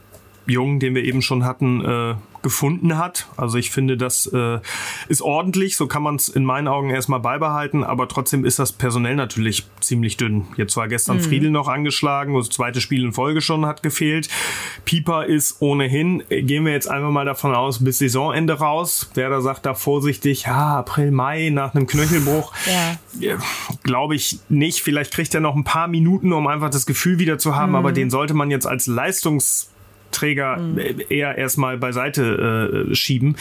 [0.51, 3.27] Jung, den wir eben schon hatten, äh, gefunden hat.
[3.37, 4.61] Also ich finde, das äh,
[5.09, 8.73] ist ordentlich, so kann man es in meinen Augen erstmal beibehalten, aber trotzdem ist das
[8.73, 10.47] personell natürlich ziemlich dünn.
[10.57, 11.23] Jetzt war gestern mhm.
[11.23, 14.29] Friedel noch angeschlagen, das zweite Spiel in Folge schon hat gefehlt.
[14.85, 19.11] Pieper ist ohnehin, gehen wir jetzt einfach mal davon aus, bis Saisonende raus.
[19.15, 22.53] Wer da sagt da vorsichtig, ja, April, Mai nach einem Knöchelbruch,
[23.21, 23.39] ja.
[23.83, 24.83] glaube ich nicht.
[24.83, 27.77] Vielleicht kriegt er noch ein paar Minuten, um einfach das Gefühl wieder zu haben, mhm.
[27.77, 29.71] aber den sollte man jetzt als Leistungs
[30.21, 30.79] Träger mhm.
[31.09, 33.37] eher erstmal beiseite äh, schieben.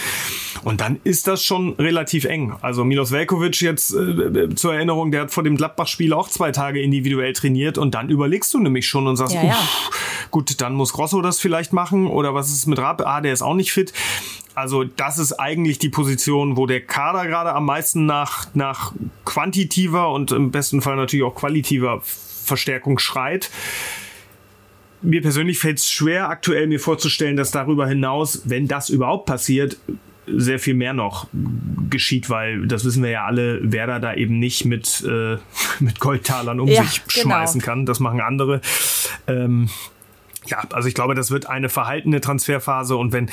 [0.63, 2.55] Und dann ist das schon relativ eng.
[2.61, 6.81] Also Milos Velkovic jetzt äh, zur Erinnerung, der hat vor dem Gladbach-Spiel auch zwei Tage
[6.81, 9.59] individuell trainiert und dann überlegst du nämlich schon und sagst, ja, ja.
[10.31, 13.01] gut, dann muss Grosso das vielleicht machen oder was ist mit Rapp?
[13.05, 13.93] Ah, der ist auch nicht fit.
[14.55, 18.93] Also das ist eigentlich die Position, wo der Kader gerade am meisten nach, nach
[19.25, 23.51] quantitiver und im besten Fall natürlich auch qualitativer Verstärkung schreit
[25.01, 29.77] mir persönlich fällt es schwer, aktuell mir vorzustellen, dass darüber hinaus, wenn das überhaupt passiert,
[30.31, 31.27] sehr viel mehr noch
[31.89, 35.37] geschieht, weil das wissen wir ja alle, wer da da eben nicht mit, äh,
[35.79, 37.23] mit Goldtalern um ja, sich genau.
[37.23, 37.85] schmeißen kann.
[37.85, 38.61] Das machen andere.
[39.27, 39.69] Ähm,
[40.45, 43.29] ja, also ich glaube, das wird eine verhaltene Transferphase und wenn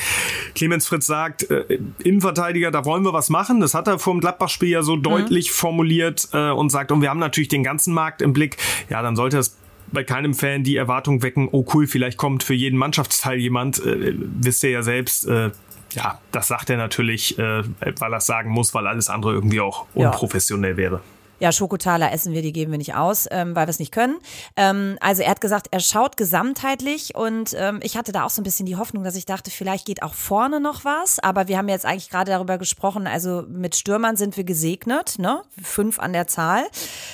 [0.55, 4.19] Clemens Fritz sagt, äh, Innenverteidiger, da wollen wir was machen, das hat er vor dem
[4.19, 5.03] Gladbach-Spiel ja so mhm.
[5.03, 8.57] deutlich formuliert äh, und sagt, und wir haben natürlich den ganzen Markt im Blick,
[8.89, 9.57] ja, dann sollte es
[9.91, 13.79] bei keinem Fan die Erwartung wecken, oh cool, vielleicht kommt für jeden Mannschaftsteil jemand.
[13.85, 15.51] Äh, wisst ihr ja selbst, äh,
[15.93, 17.63] ja, das sagt er natürlich, äh,
[17.99, 20.77] weil er es sagen muss, weil alles andere irgendwie auch unprofessionell ja.
[20.77, 21.01] wäre.
[21.39, 24.17] Ja, Schokotaler essen wir, die geben wir nicht aus, ähm, weil wir es nicht können.
[24.55, 28.41] Ähm, also er hat gesagt, er schaut gesamtheitlich und ähm, ich hatte da auch so
[28.41, 31.19] ein bisschen die Hoffnung, dass ich dachte, vielleicht geht auch vorne noch was.
[31.19, 35.43] Aber wir haben jetzt eigentlich gerade darüber gesprochen, also mit Stürmern sind wir gesegnet, ne?
[35.61, 36.65] Fünf an der Zahl.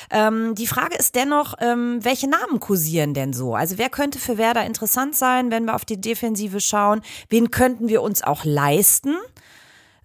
[0.10, 3.56] Ähm, die Frage ist dennoch, ähm, welche Namen kursieren denn so?
[3.56, 7.02] Also wer könnte für Werder interessant sein, wenn wir auf die Defensive schauen?
[7.28, 9.16] Wen könnten wir uns auch leisten?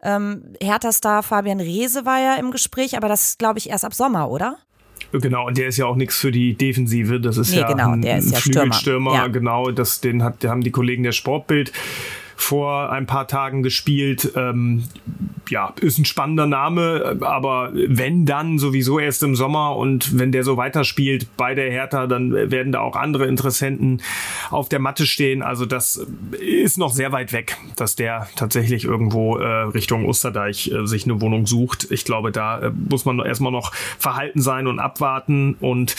[0.03, 4.31] Ähm, Hertha-Star Fabian Reese war ja im Gespräch, aber das glaube ich erst ab Sommer,
[4.31, 4.59] oder?
[5.13, 7.21] Genau, und der ist ja auch nichts für die Defensive.
[7.21, 9.15] Das ist nee, ja genau, ein, der ist ja Flügelstürmer.
[9.15, 9.27] Ja.
[9.29, 11.73] Genau, das, den hat, haben die Kollegen der Sportbild
[12.39, 14.33] vor ein paar Tagen gespielt.
[14.37, 14.85] Ähm,
[15.51, 20.45] ja, ist ein spannender Name, aber wenn dann sowieso erst im Sommer und wenn der
[20.45, 24.03] so weiterspielt bei der Hertha, dann werden da auch andere Interessenten
[24.51, 25.43] auf der Matte stehen.
[25.43, 26.07] Also das
[26.39, 31.21] ist noch sehr weit weg, dass der tatsächlich irgendwo äh, Richtung Osterdeich äh, sich eine
[31.21, 31.89] Wohnung sucht.
[31.91, 35.97] Ich glaube, da äh, muss man erstmal noch verhalten sein und abwarten und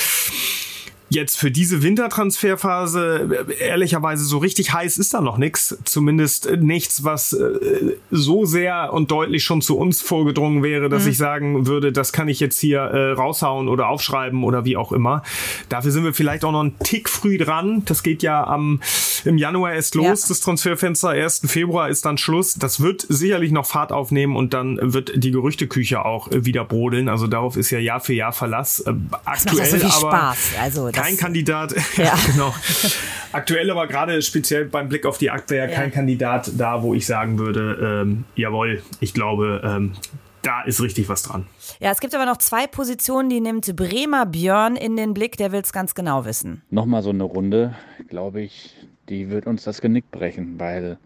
[1.09, 5.77] Jetzt für diese Wintertransferphase, ehrlicherweise so richtig heiß ist da noch nichts.
[5.83, 11.09] Zumindest nichts, was äh, so sehr und deutlich schon zu uns vorgedrungen wäre, dass mhm.
[11.09, 14.91] ich sagen würde, das kann ich jetzt hier äh, raushauen oder aufschreiben oder wie auch
[14.91, 15.23] immer.
[15.67, 17.81] Dafür sind wir vielleicht auch noch einen Tick früh dran.
[17.85, 18.79] Das geht ja am,
[19.25, 20.27] im Januar erst los, ja.
[20.27, 21.09] das Transferfenster.
[21.09, 21.41] 1.
[21.45, 22.53] Februar ist dann Schluss.
[22.53, 27.09] Das wird sicherlich noch Fahrt aufnehmen und dann wird die Gerüchteküche auch äh, wieder brodeln.
[27.09, 28.81] Also darauf ist ja Jahr für Jahr Verlass.
[28.81, 28.93] Äh,
[29.25, 30.51] aktuell das macht so aber Spaß.
[30.61, 31.75] Also, kein Kandidat.
[31.97, 32.17] Ja.
[32.31, 32.53] genau.
[33.31, 35.75] Aktuell aber gerade speziell beim Blick auf die Abwehr ja.
[35.75, 39.93] kein Kandidat da, wo ich sagen würde, ähm, jawohl, ich glaube, ähm,
[40.41, 41.45] da ist richtig was dran.
[41.79, 45.51] Ja, es gibt aber noch zwei Positionen, die nimmt Bremer Björn in den Blick, der
[45.51, 46.61] will es ganz genau wissen.
[46.69, 47.75] Nochmal so eine Runde,
[48.07, 48.75] glaube ich,
[49.09, 50.97] die wird uns das Genick brechen, weil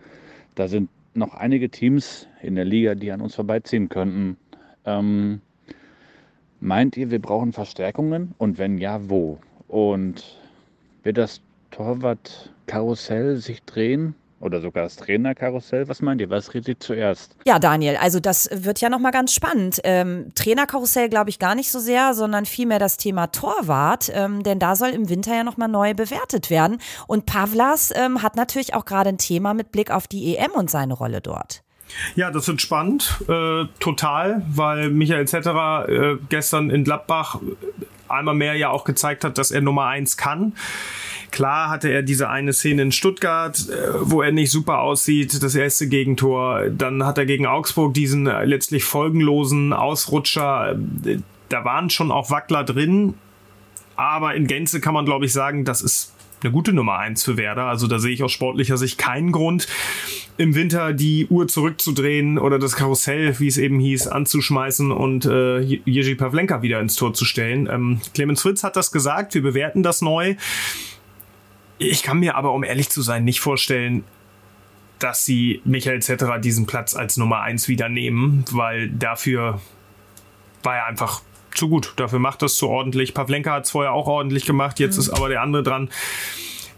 [0.55, 4.37] da sind noch einige Teams in der Liga, die an uns vorbeiziehen könnten.
[4.85, 5.41] Ähm,
[6.59, 8.33] meint ihr, wir brauchen Verstärkungen?
[8.37, 9.39] Und wenn ja, wo?
[9.73, 10.23] Und
[11.01, 14.13] wird das Torwart-Karussell sich drehen?
[14.39, 15.87] Oder sogar das Trainerkarussell?
[15.87, 16.29] Was meint ihr?
[16.29, 17.35] Was redet ihr zuerst?
[17.45, 19.79] Ja, Daniel, also das wird ja nochmal ganz spannend.
[19.83, 24.59] Ähm, Trainerkarussell glaube ich gar nicht so sehr, sondern vielmehr das Thema Torwart, ähm, denn
[24.59, 26.77] da soll im Winter ja nochmal neu bewertet werden.
[27.07, 30.69] Und Pavlas ähm, hat natürlich auch gerade ein Thema mit Blick auf die EM und
[30.69, 31.63] seine Rolle dort.
[32.15, 37.39] Ja, das wird spannend, äh, total, weil Michael Zetterer äh, gestern in Gladbach
[38.13, 40.53] einmal mehr ja auch gezeigt hat, dass er Nummer eins kann.
[41.31, 45.55] Klar hatte er diese eine Szene in Stuttgart, äh, wo er nicht super aussieht, das
[45.55, 46.69] erste Gegentor.
[46.69, 50.77] Dann hat er gegen Augsburg diesen äh, letztlich folgenlosen Ausrutscher.
[51.05, 51.17] Äh,
[51.49, 53.15] da waren schon auch Wackler drin,
[53.95, 57.37] aber in Gänze kann man, glaube ich, sagen, das ist eine gute Nummer eins für
[57.37, 57.65] Werder.
[57.65, 59.67] Also da sehe ich aus sportlicher Sicht keinen Grund,
[60.37, 65.59] im Winter die Uhr zurückzudrehen oder das Karussell, wie es eben hieß, anzuschmeißen und äh,
[65.59, 67.67] Jerzy Pavlenka wieder ins Tor zu stellen.
[67.71, 70.35] Ähm, Clemens Fritz hat das gesagt, wir bewerten das neu.
[71.77, 74.03] Ich kann mir aber, um ehrlich zu sein, nicht vorstellen,
[74.99, 79.59] dass sie Michael Zetterer diesen Platz als Nummer eins wieder nehmen, weil dafür
[80.63, 81.21] war er einfach
[81.53, 81.93] zu gut.
[81.97, 83.13] Dafür macht das zu ordentlich.
[83.13, 85.01] Pavlenka hat es vorher auch ordentlich gemacht, jetzt mhm.
[85.01, 85.89] ist aber der andere dran.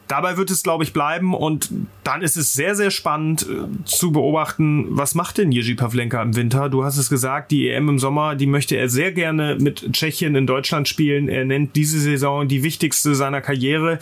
[0.08, 1.70] Dabei wird es, glaube ich, bleiben und
[2.04, 6.36] dann ist es sehr, sehr spannend äh, zu beobachten, was macht denn Jerzy Pavlenka im
[6.36, 6.70] Winter?
[6.70, 10.36] Du hast es gesagt, die EM im Sommer, die möchte er sehr gerne mit Tschechien
[10.36, 11.28] in Deutschland spielen.
[11.28, 14.00] Er nennt diese Saison die wichtigste seiner Karriere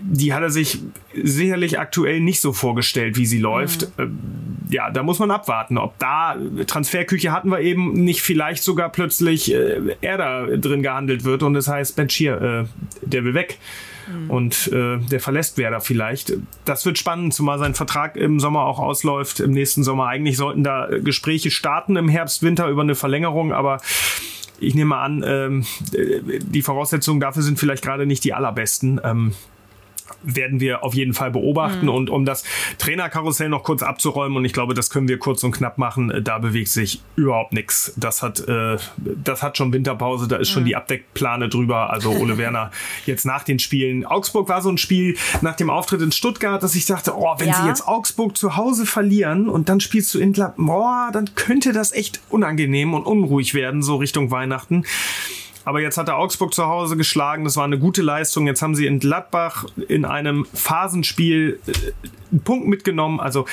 [0.00, 0.78] die hat er sich
[1.22, 3.88] sicherlich aktuell nicht so vorgestellt, wie sie läuft.
[3.98, 4.18] Mhm.
[4.70, 9.52] Ja, da muss man abwarten, ob da Transferküche hatten wir eben nicht vielleicht sogar plötzlich
[9.52, 12.64] äh, er da drin gehandelt wird und es das heißt, Mensch hier, äh,
[13.02, 13.58] der will weg.
[14.06, 14.30] Mhm.
[14.30, 16.32] Und äh, der verlässt Werder vielleicht.
[16.64, 20.06] Das wird spannend, zumal sein Vertrag im Sommer auch ausläuft, im nächsten Sommer.
[20.06, 23.80] Eigentlich sollten da Gespräche starten im Herbst, Winter über eine Verlängerung, aber
[24.58, 29.00] ich nehme an, ähm, die Voraussetzungen dafür sind vielleicht gerade nicht die allerbesten.
[29.02, 29.32] Ähm,
[30.22, 31.86] werden wir auf jeden Fall beobachten.
[31.86, 31.94] Mhm.
[31.94, 32.44] Und um das
[32.78, 36.22] Trainerkarussell noch kurz abzuräumen, und ich glaube, das können wir kurz und knapp machen, äh,
[36.22, 37.92] da bewegt sich überhaupt nichts.
[37.96, 40.66] Das hat, äh, das hat schon Winterpause, da ist schon mhm.
[40.66, 41.90] die Abdeckplane drüber.
[41.90, 42.70] Also Ole Werner
[43.06, 44.04] jetzt nach den Spielen.
[44.04, 47.48] Augsburg war so ein Spiel nach dem Auftritt in Stuttgart, dass ich dachte, oh, wenn
[47.48, 47.54] ja.
[47.54, 51.72] sie jetzt Augsburg zu Hause verlieren und dann spielst du in Gladbach, oh, dann könnte
[51.72, 54.84] das echt unangenehm und unruhig werden, so Richtung Weihnachten.
[55.64, 57.44] Aber jetzt hat er Augsburg zu Hause geschlagen.
[57.44, 58.46] Das war eine gute Leistung.
[58.46, 61.72] Jetzt haben sie in Gladbach in einem Phasenspiel äh,
[62.34, 63.20] einen Punkt mitgenommen.
[63.20, 63.46] Also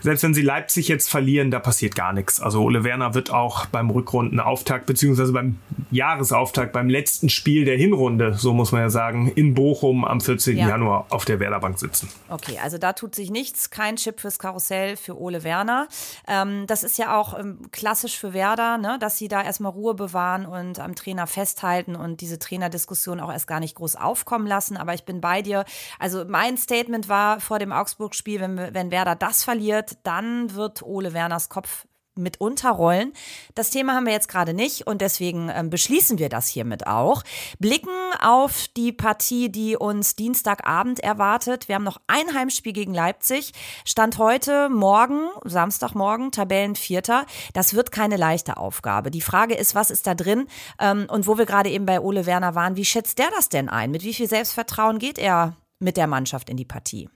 [0.00, 2.40] selbst wenn sie Leipzig jetzt verlieren, da passiert gar nichts.
[2.40, 5.58] Also Ole Werner wird auch beim Rückrundenauftakt beziehungsweise beim
[5.90, 10.56] Jahresauftakt, beim letzten Spiel der Hinrunde, so muss man ja sagen, in Bochum am 14.
[10.56, 10.68] Ja.
[10.68, 12.08] Januar auf der Werderbank sitzen.
[12.28, 15.88] Okay, also da tut sich nichts, kein Chip fürs Karussell für Ole Werner.
[16.26, 19.94] Ähm, das ist ja auch ähm, klassisch für Werder, ne, dass sie da erstmal Ruhe
[19.94, 24.76] bewahren und am Trainer festhalten und diese Trainerdiskussion auch erst gar nicht groß aufkommen lassen.
[24.76, 25.64] Aber ich bin bei dir.
[25.98, 31.14] Also mein Statement war vor dem Augsburg-Spiel, wenn, wenn Werder das verliert, dann wird Ole
[31.14, 31.86] Werners Kopf
[32.18, 33.12] mit unterrollen.
[33.54, 37.22] Das Thema haben wir jetzt gerade nicht und deswegen ähm, beschließen wir das hiermit auch.
[37.58, 41.68] Blicken auf die Partie, die uns Dienstagabend erwartet.
[41.68, 43.52] Wir haben noch ein Heimspiel gegen Leipzig.
[43.84, 47.24] Stand heute, morgen, Samstagmorgen, Tabellenvierter.
[47.54, 49.10] Das wird keine leichte Aufgabe.
[49.10, 50.48] Die Frage ist, was ist da drin?
[50.78, 53.68] Ähm, und wo wir gerade eben bei Ole Werner waren, wie schätzt der das denn
[53.68, 53.90] ein?
[53.90, 57.08] Mit wie viel Selbstvertrauen geht er mit der Mannschaft in die Partie?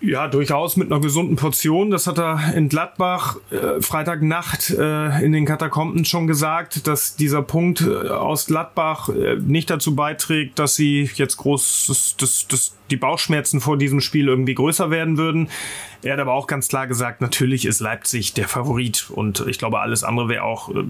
[0.00, 1.90] Ja, durchaus mit einer gesunden Portion.
[1.90, 7.42] Das hat er in Gladbach äh, Freitagnacht äh, in den Katakomben schon gesagt, dass dieser
[7.42, 12.76] Punkt äh, aus Gladbach äh, nicht dazu beiträgt, dass sie jetzt groß das, das, das,
[12.90, 15.48] die Bauchschmerzen vor diesem Spiel irgendwie größer werden würden.
[16.02, 19.80] Er hat aber auch ganz klar gesagt, natürlich ist Leipzig der Favorit und ich glaube,
[19.80, 20.84] alles andere wäre auch äh,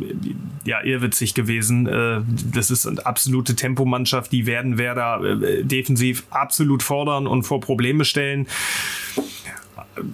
[0.64, 1.86] ja irrwitzig gewesen.
[1.86, 2.20] Äh,
[2.52, 8.04] das ist eine absolute Tempomannschaft, die werden Werder äh, defensiv absolut fordern und vor Probleme
[8.04, 8.46] stellen.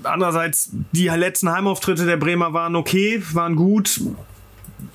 [0.05, 4.01] Andererseits, die letzten Heimauftritte der Bremer waren okay, waren gut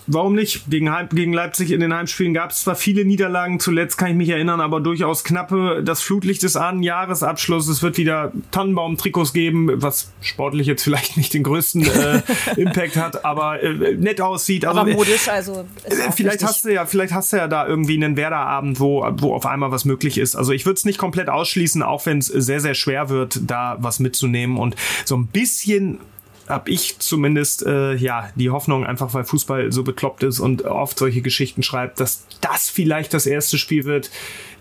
[0.09, 0.69] warum nicht?
[0.69, 4.29] Gegen, gegen Leipzig in den Heimspielen gab es zwar viele Niederlagen, zuletzt kann ich mich
[4.29, 5.81] erinnern, aber durchaus knappe.
[5.83, 7.67] Das Flutlicht ist an, Jahresabschluss.
[7.67, 12.21] Es wird wieder Tannenbaum-Trikots geben, was sportlich jetzt vielleicht nicht den größten äh,
[12.57, 14.65] Impact hat, aber äh, nett aussieht.
[14.65, 15.65] Also, aber modisch, also.
[15.83, 19.33] Äh, vielleicht hast du ja, vielleicht hast du ja da irgendwie einen Werderabend, wo, wo
[19.33, 20.35] auf einmal was möglich ist.
[20.35, 23.77] Also ich würde es nicht komplett ausschließen, auch wenn es sehr, sehr schwer wird, da
[23.79, 25.99] was mitzunehmen und so ein bisschen
[26.49, 30.97] habe ich zumindest äh, ja die Hoffnung, einfach weil Fußball so bekloppt ist und oft
[30.97, 34.09] solche Geschichten schreibt, dass das vielleicht das erste Spiel wird,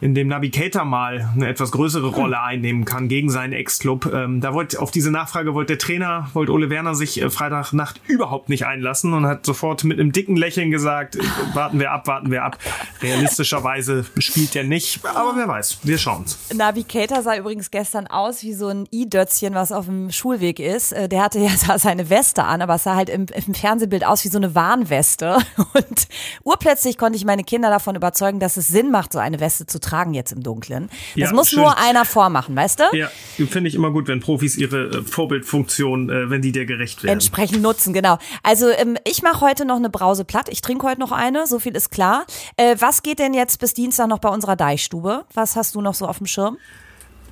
[0.00, 4.12] in dem Navigator mal eine etwas größere Rolle einnehmen kann gegen seinen Ex-Club.
[4.12, 8.00] Ähm, da wollte auf diese Nachfrage wollte der Trainer, wollte Ole Werner sich äh, Freitagnacht
[8.06, 11.20] überhaupt nicht einlassen und hat sofort mit einem dicken Lächeln gesagt, äh,
[11.54, 12.58] warten wir ab, warten wir ab.
[13.02, 16.38] Realistischerweise spielt er nicht, aber wer weiß, wir schauen's.
[16.54, 20.92] Navigator sah übrigens gestern aus wie so ein i-Dötzchen, was auf dem Schulweg ist.
[20.92, 21.48] Äh, der hatte ja
[21.78, 25.38] seine Weste an, aber es sah halt im, im Fernsehbild aus wie so eine Warnweste.
[25.74, 26.08] Und
[26.44, 29.80] urplötzlich konnte ich meine Kinder davon überzeugen, dass es Sinn macht, so eine Weste zu
[29.80, 30.88] tragen jetzt im Dunkeln.
[31.16, 31.60] Das ja, muss schön.
[31.60, 32.96] nur einer vormachen, weißt du?
[32.96, 33.10] Ja,
[33.48, 37.14] finde ich immer gut, wenn Profis ihre äh, Vorbildfunktion, äh, wenn die dir gerecht werden.
[37.14, 38.18] Entsprechend nutzen, genau.
[38.42, 40.48] Also ähm, ich mache heute noch eine Brause platt.
[40.48, 42.26] Ich trinke heute noch eine, so viel ist klar.
[42.56, 45.24] Äh, was geht denn jetzt bis Dienstag noch bei unserer Deichstube?
[45.34, 46.58] Was hast du noch so auf dem Schirm?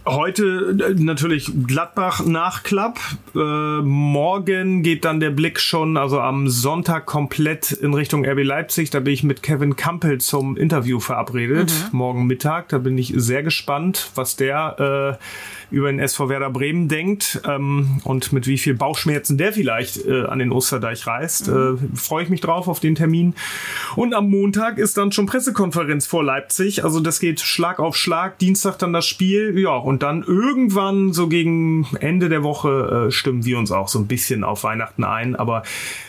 [0.06, 3.00] Heute äh, natürlich Gladbach Nachklapp.
[3.34, 3.38] Äh,
[3.82, 8.90] morgen geht dann der Blick schon, also am Sonntag komplett in Richtung RB Leipzig.
[8.90, 11.72] Da bin ich mit Kevin Campbell zum Interview verabredet.
[11.90, 11.98] Mhm.
[11.98, 12.68] Morgen Mittag.
[12.68, 18.00] Da bin ich sehr gespannt, was der äh, über den SV Werder Bremen denkt ähm,
[18.04, 21.48] und mit wie viel Bauchschmerzen der vielleicht äh, an den Osterdeich reist.
[21.48, 21.90] Mhm.
[21.92, 23.34] Äh, Freue ich mich drauf auf den Termin.
[23.96, 26.84] Und am Montag ist dann schon Pressekonferenz vor Leipzig.
[26.84, 28.38] Also das geht Schlag auf Schlag.
[28.38, 29.58] Dienstag dann das Spiel.
[29.58, 33.98] Ja, und dann irgendwann so gegen Ende der Woche äh, stimmen wir uns auch so
[33.98, 35.34] ein bisschen auf Weihnachten ein.
[35.36, 35.62] Aber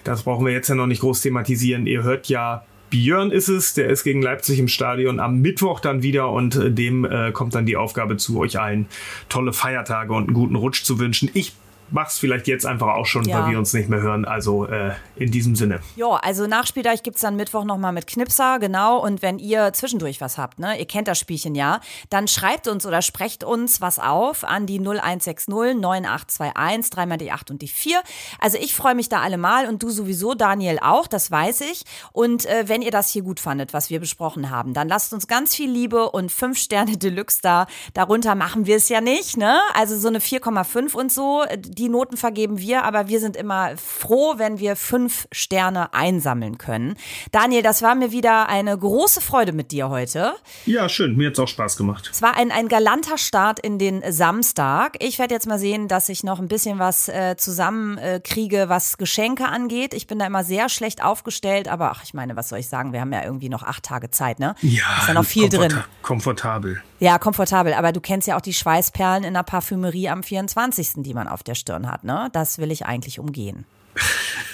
[0.03, 1.87] das brauchen wir jetzt ja noch nicht groß thematisieren.
[1.87, 6.03] Ihr hört ja Björn ist es, der ist gegen Leipzig im Stadion am Mittwoch dann
[6.03, 8.87] wieder und äh, dem äh, kommt dann die Aufgabe zu, euch allen
[9.29, 11.29] tolle Feiertage und einen guten Rutsch zu wünschen.
[11.33, 11.53] Ich
[11.89, 13.41] mach's vielleicht jetzt einfach auch schon, ja.
[13.41, 14.25] weil wir uns nicht mehr hören.
[14.25, 15.79] Also äh, in diesem Sinne.
[15.95, 19.03] Ja, also Nachspieldeich gibt's dann Mittwoch nochmal mit Knipser, genau.
[19.03, 21.79] Und wenn ihr zwischendurch was habt, ne, ihr kennt das Spielchen ja,
[22.09, 27.51] dann schreibt uns oder sprecht uns was auf an die 0160 9821, dreimal die 8
[27.51, 28.01] und die 4.
[28.39, 31.83] Also ich freue mich da allemal und du sowieso, Daniel auch, das weiß ich.
[32.11, 35.27] Und äh, wenn ihr das hier gut fandet, was wir besprochen haben, dann lasst uns
[35.27, 37.67] ganz viel Liebe und 5 Sterne Deluxe da.
[37.93, 39.59] Darunter machen wir es ja nicht, ne?
[39.73, 41.43] Also so eine 4,5 und so
[41.77, 46.95] die Noten vergeben wir, aber wir sind immer froh, wenn wir fünf Sterne einsammeln können.
[47.31, 50.33] Daniel, das war mir wieder eine große Freude mit dir heute.
[50.65, 51.15] Ja, schön.
[51.15, 52.09] Mir hat es auch Spaß gemacht.
[52.11, 54.97] Es war ein, ein galanter Start in den Samstag.
[54.99, 58.97] Ich werde jetzt mal sehen, dass ich noch ein bisschen was äh, zusammenkriege, äh, was
[58.97, 59.93] Geschenke angeht.
[59.93, 62.93] Ich bin da immer sehr schlecht aufgestellt, aber ach, ich meine, was soll ich sagen?
[62.93, 64.55] Wir haben ja irgendwie noch acht Tage Zeit, ne?
[64.61, 64.83] Ja.
[64.99, 65.83] Ist ja noch viel komforta drin.
[66.01, 66.81] Komfortabel.
[66.99, 67.73] Ja, komfortabel.
[67.73, 71.43] Aber du kennst ja auch die Schweißperlen in der Parfümerie am 24., die man auf
[71.43, 72.29] der Stirn hat, ne?
[72.33, 73.65] Das will ich eigentlich umgehen.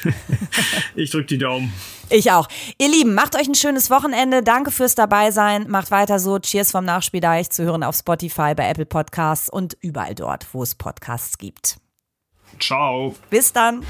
[0.96, 1.74] ich drücke die Daumen.
[2.10, 2.48] Ich auch.
[2.78, 4.44] Ihr Lieben, macht euch ein schönes Wochenende.
[4.44, 5.70] Danke fürs Dabeisein.
[5.70, 6.40] Macht weiter so.
[6.40, 10.76] Cheers vom Nachspieldeich zu hören auf Spotify, bei Apple Podcasts und überall dort, wo es
[10.76, 11.78] Podcasts gibt.
[12.60, 13.16] Ciao.
[13.30, 13.84] Bis dann.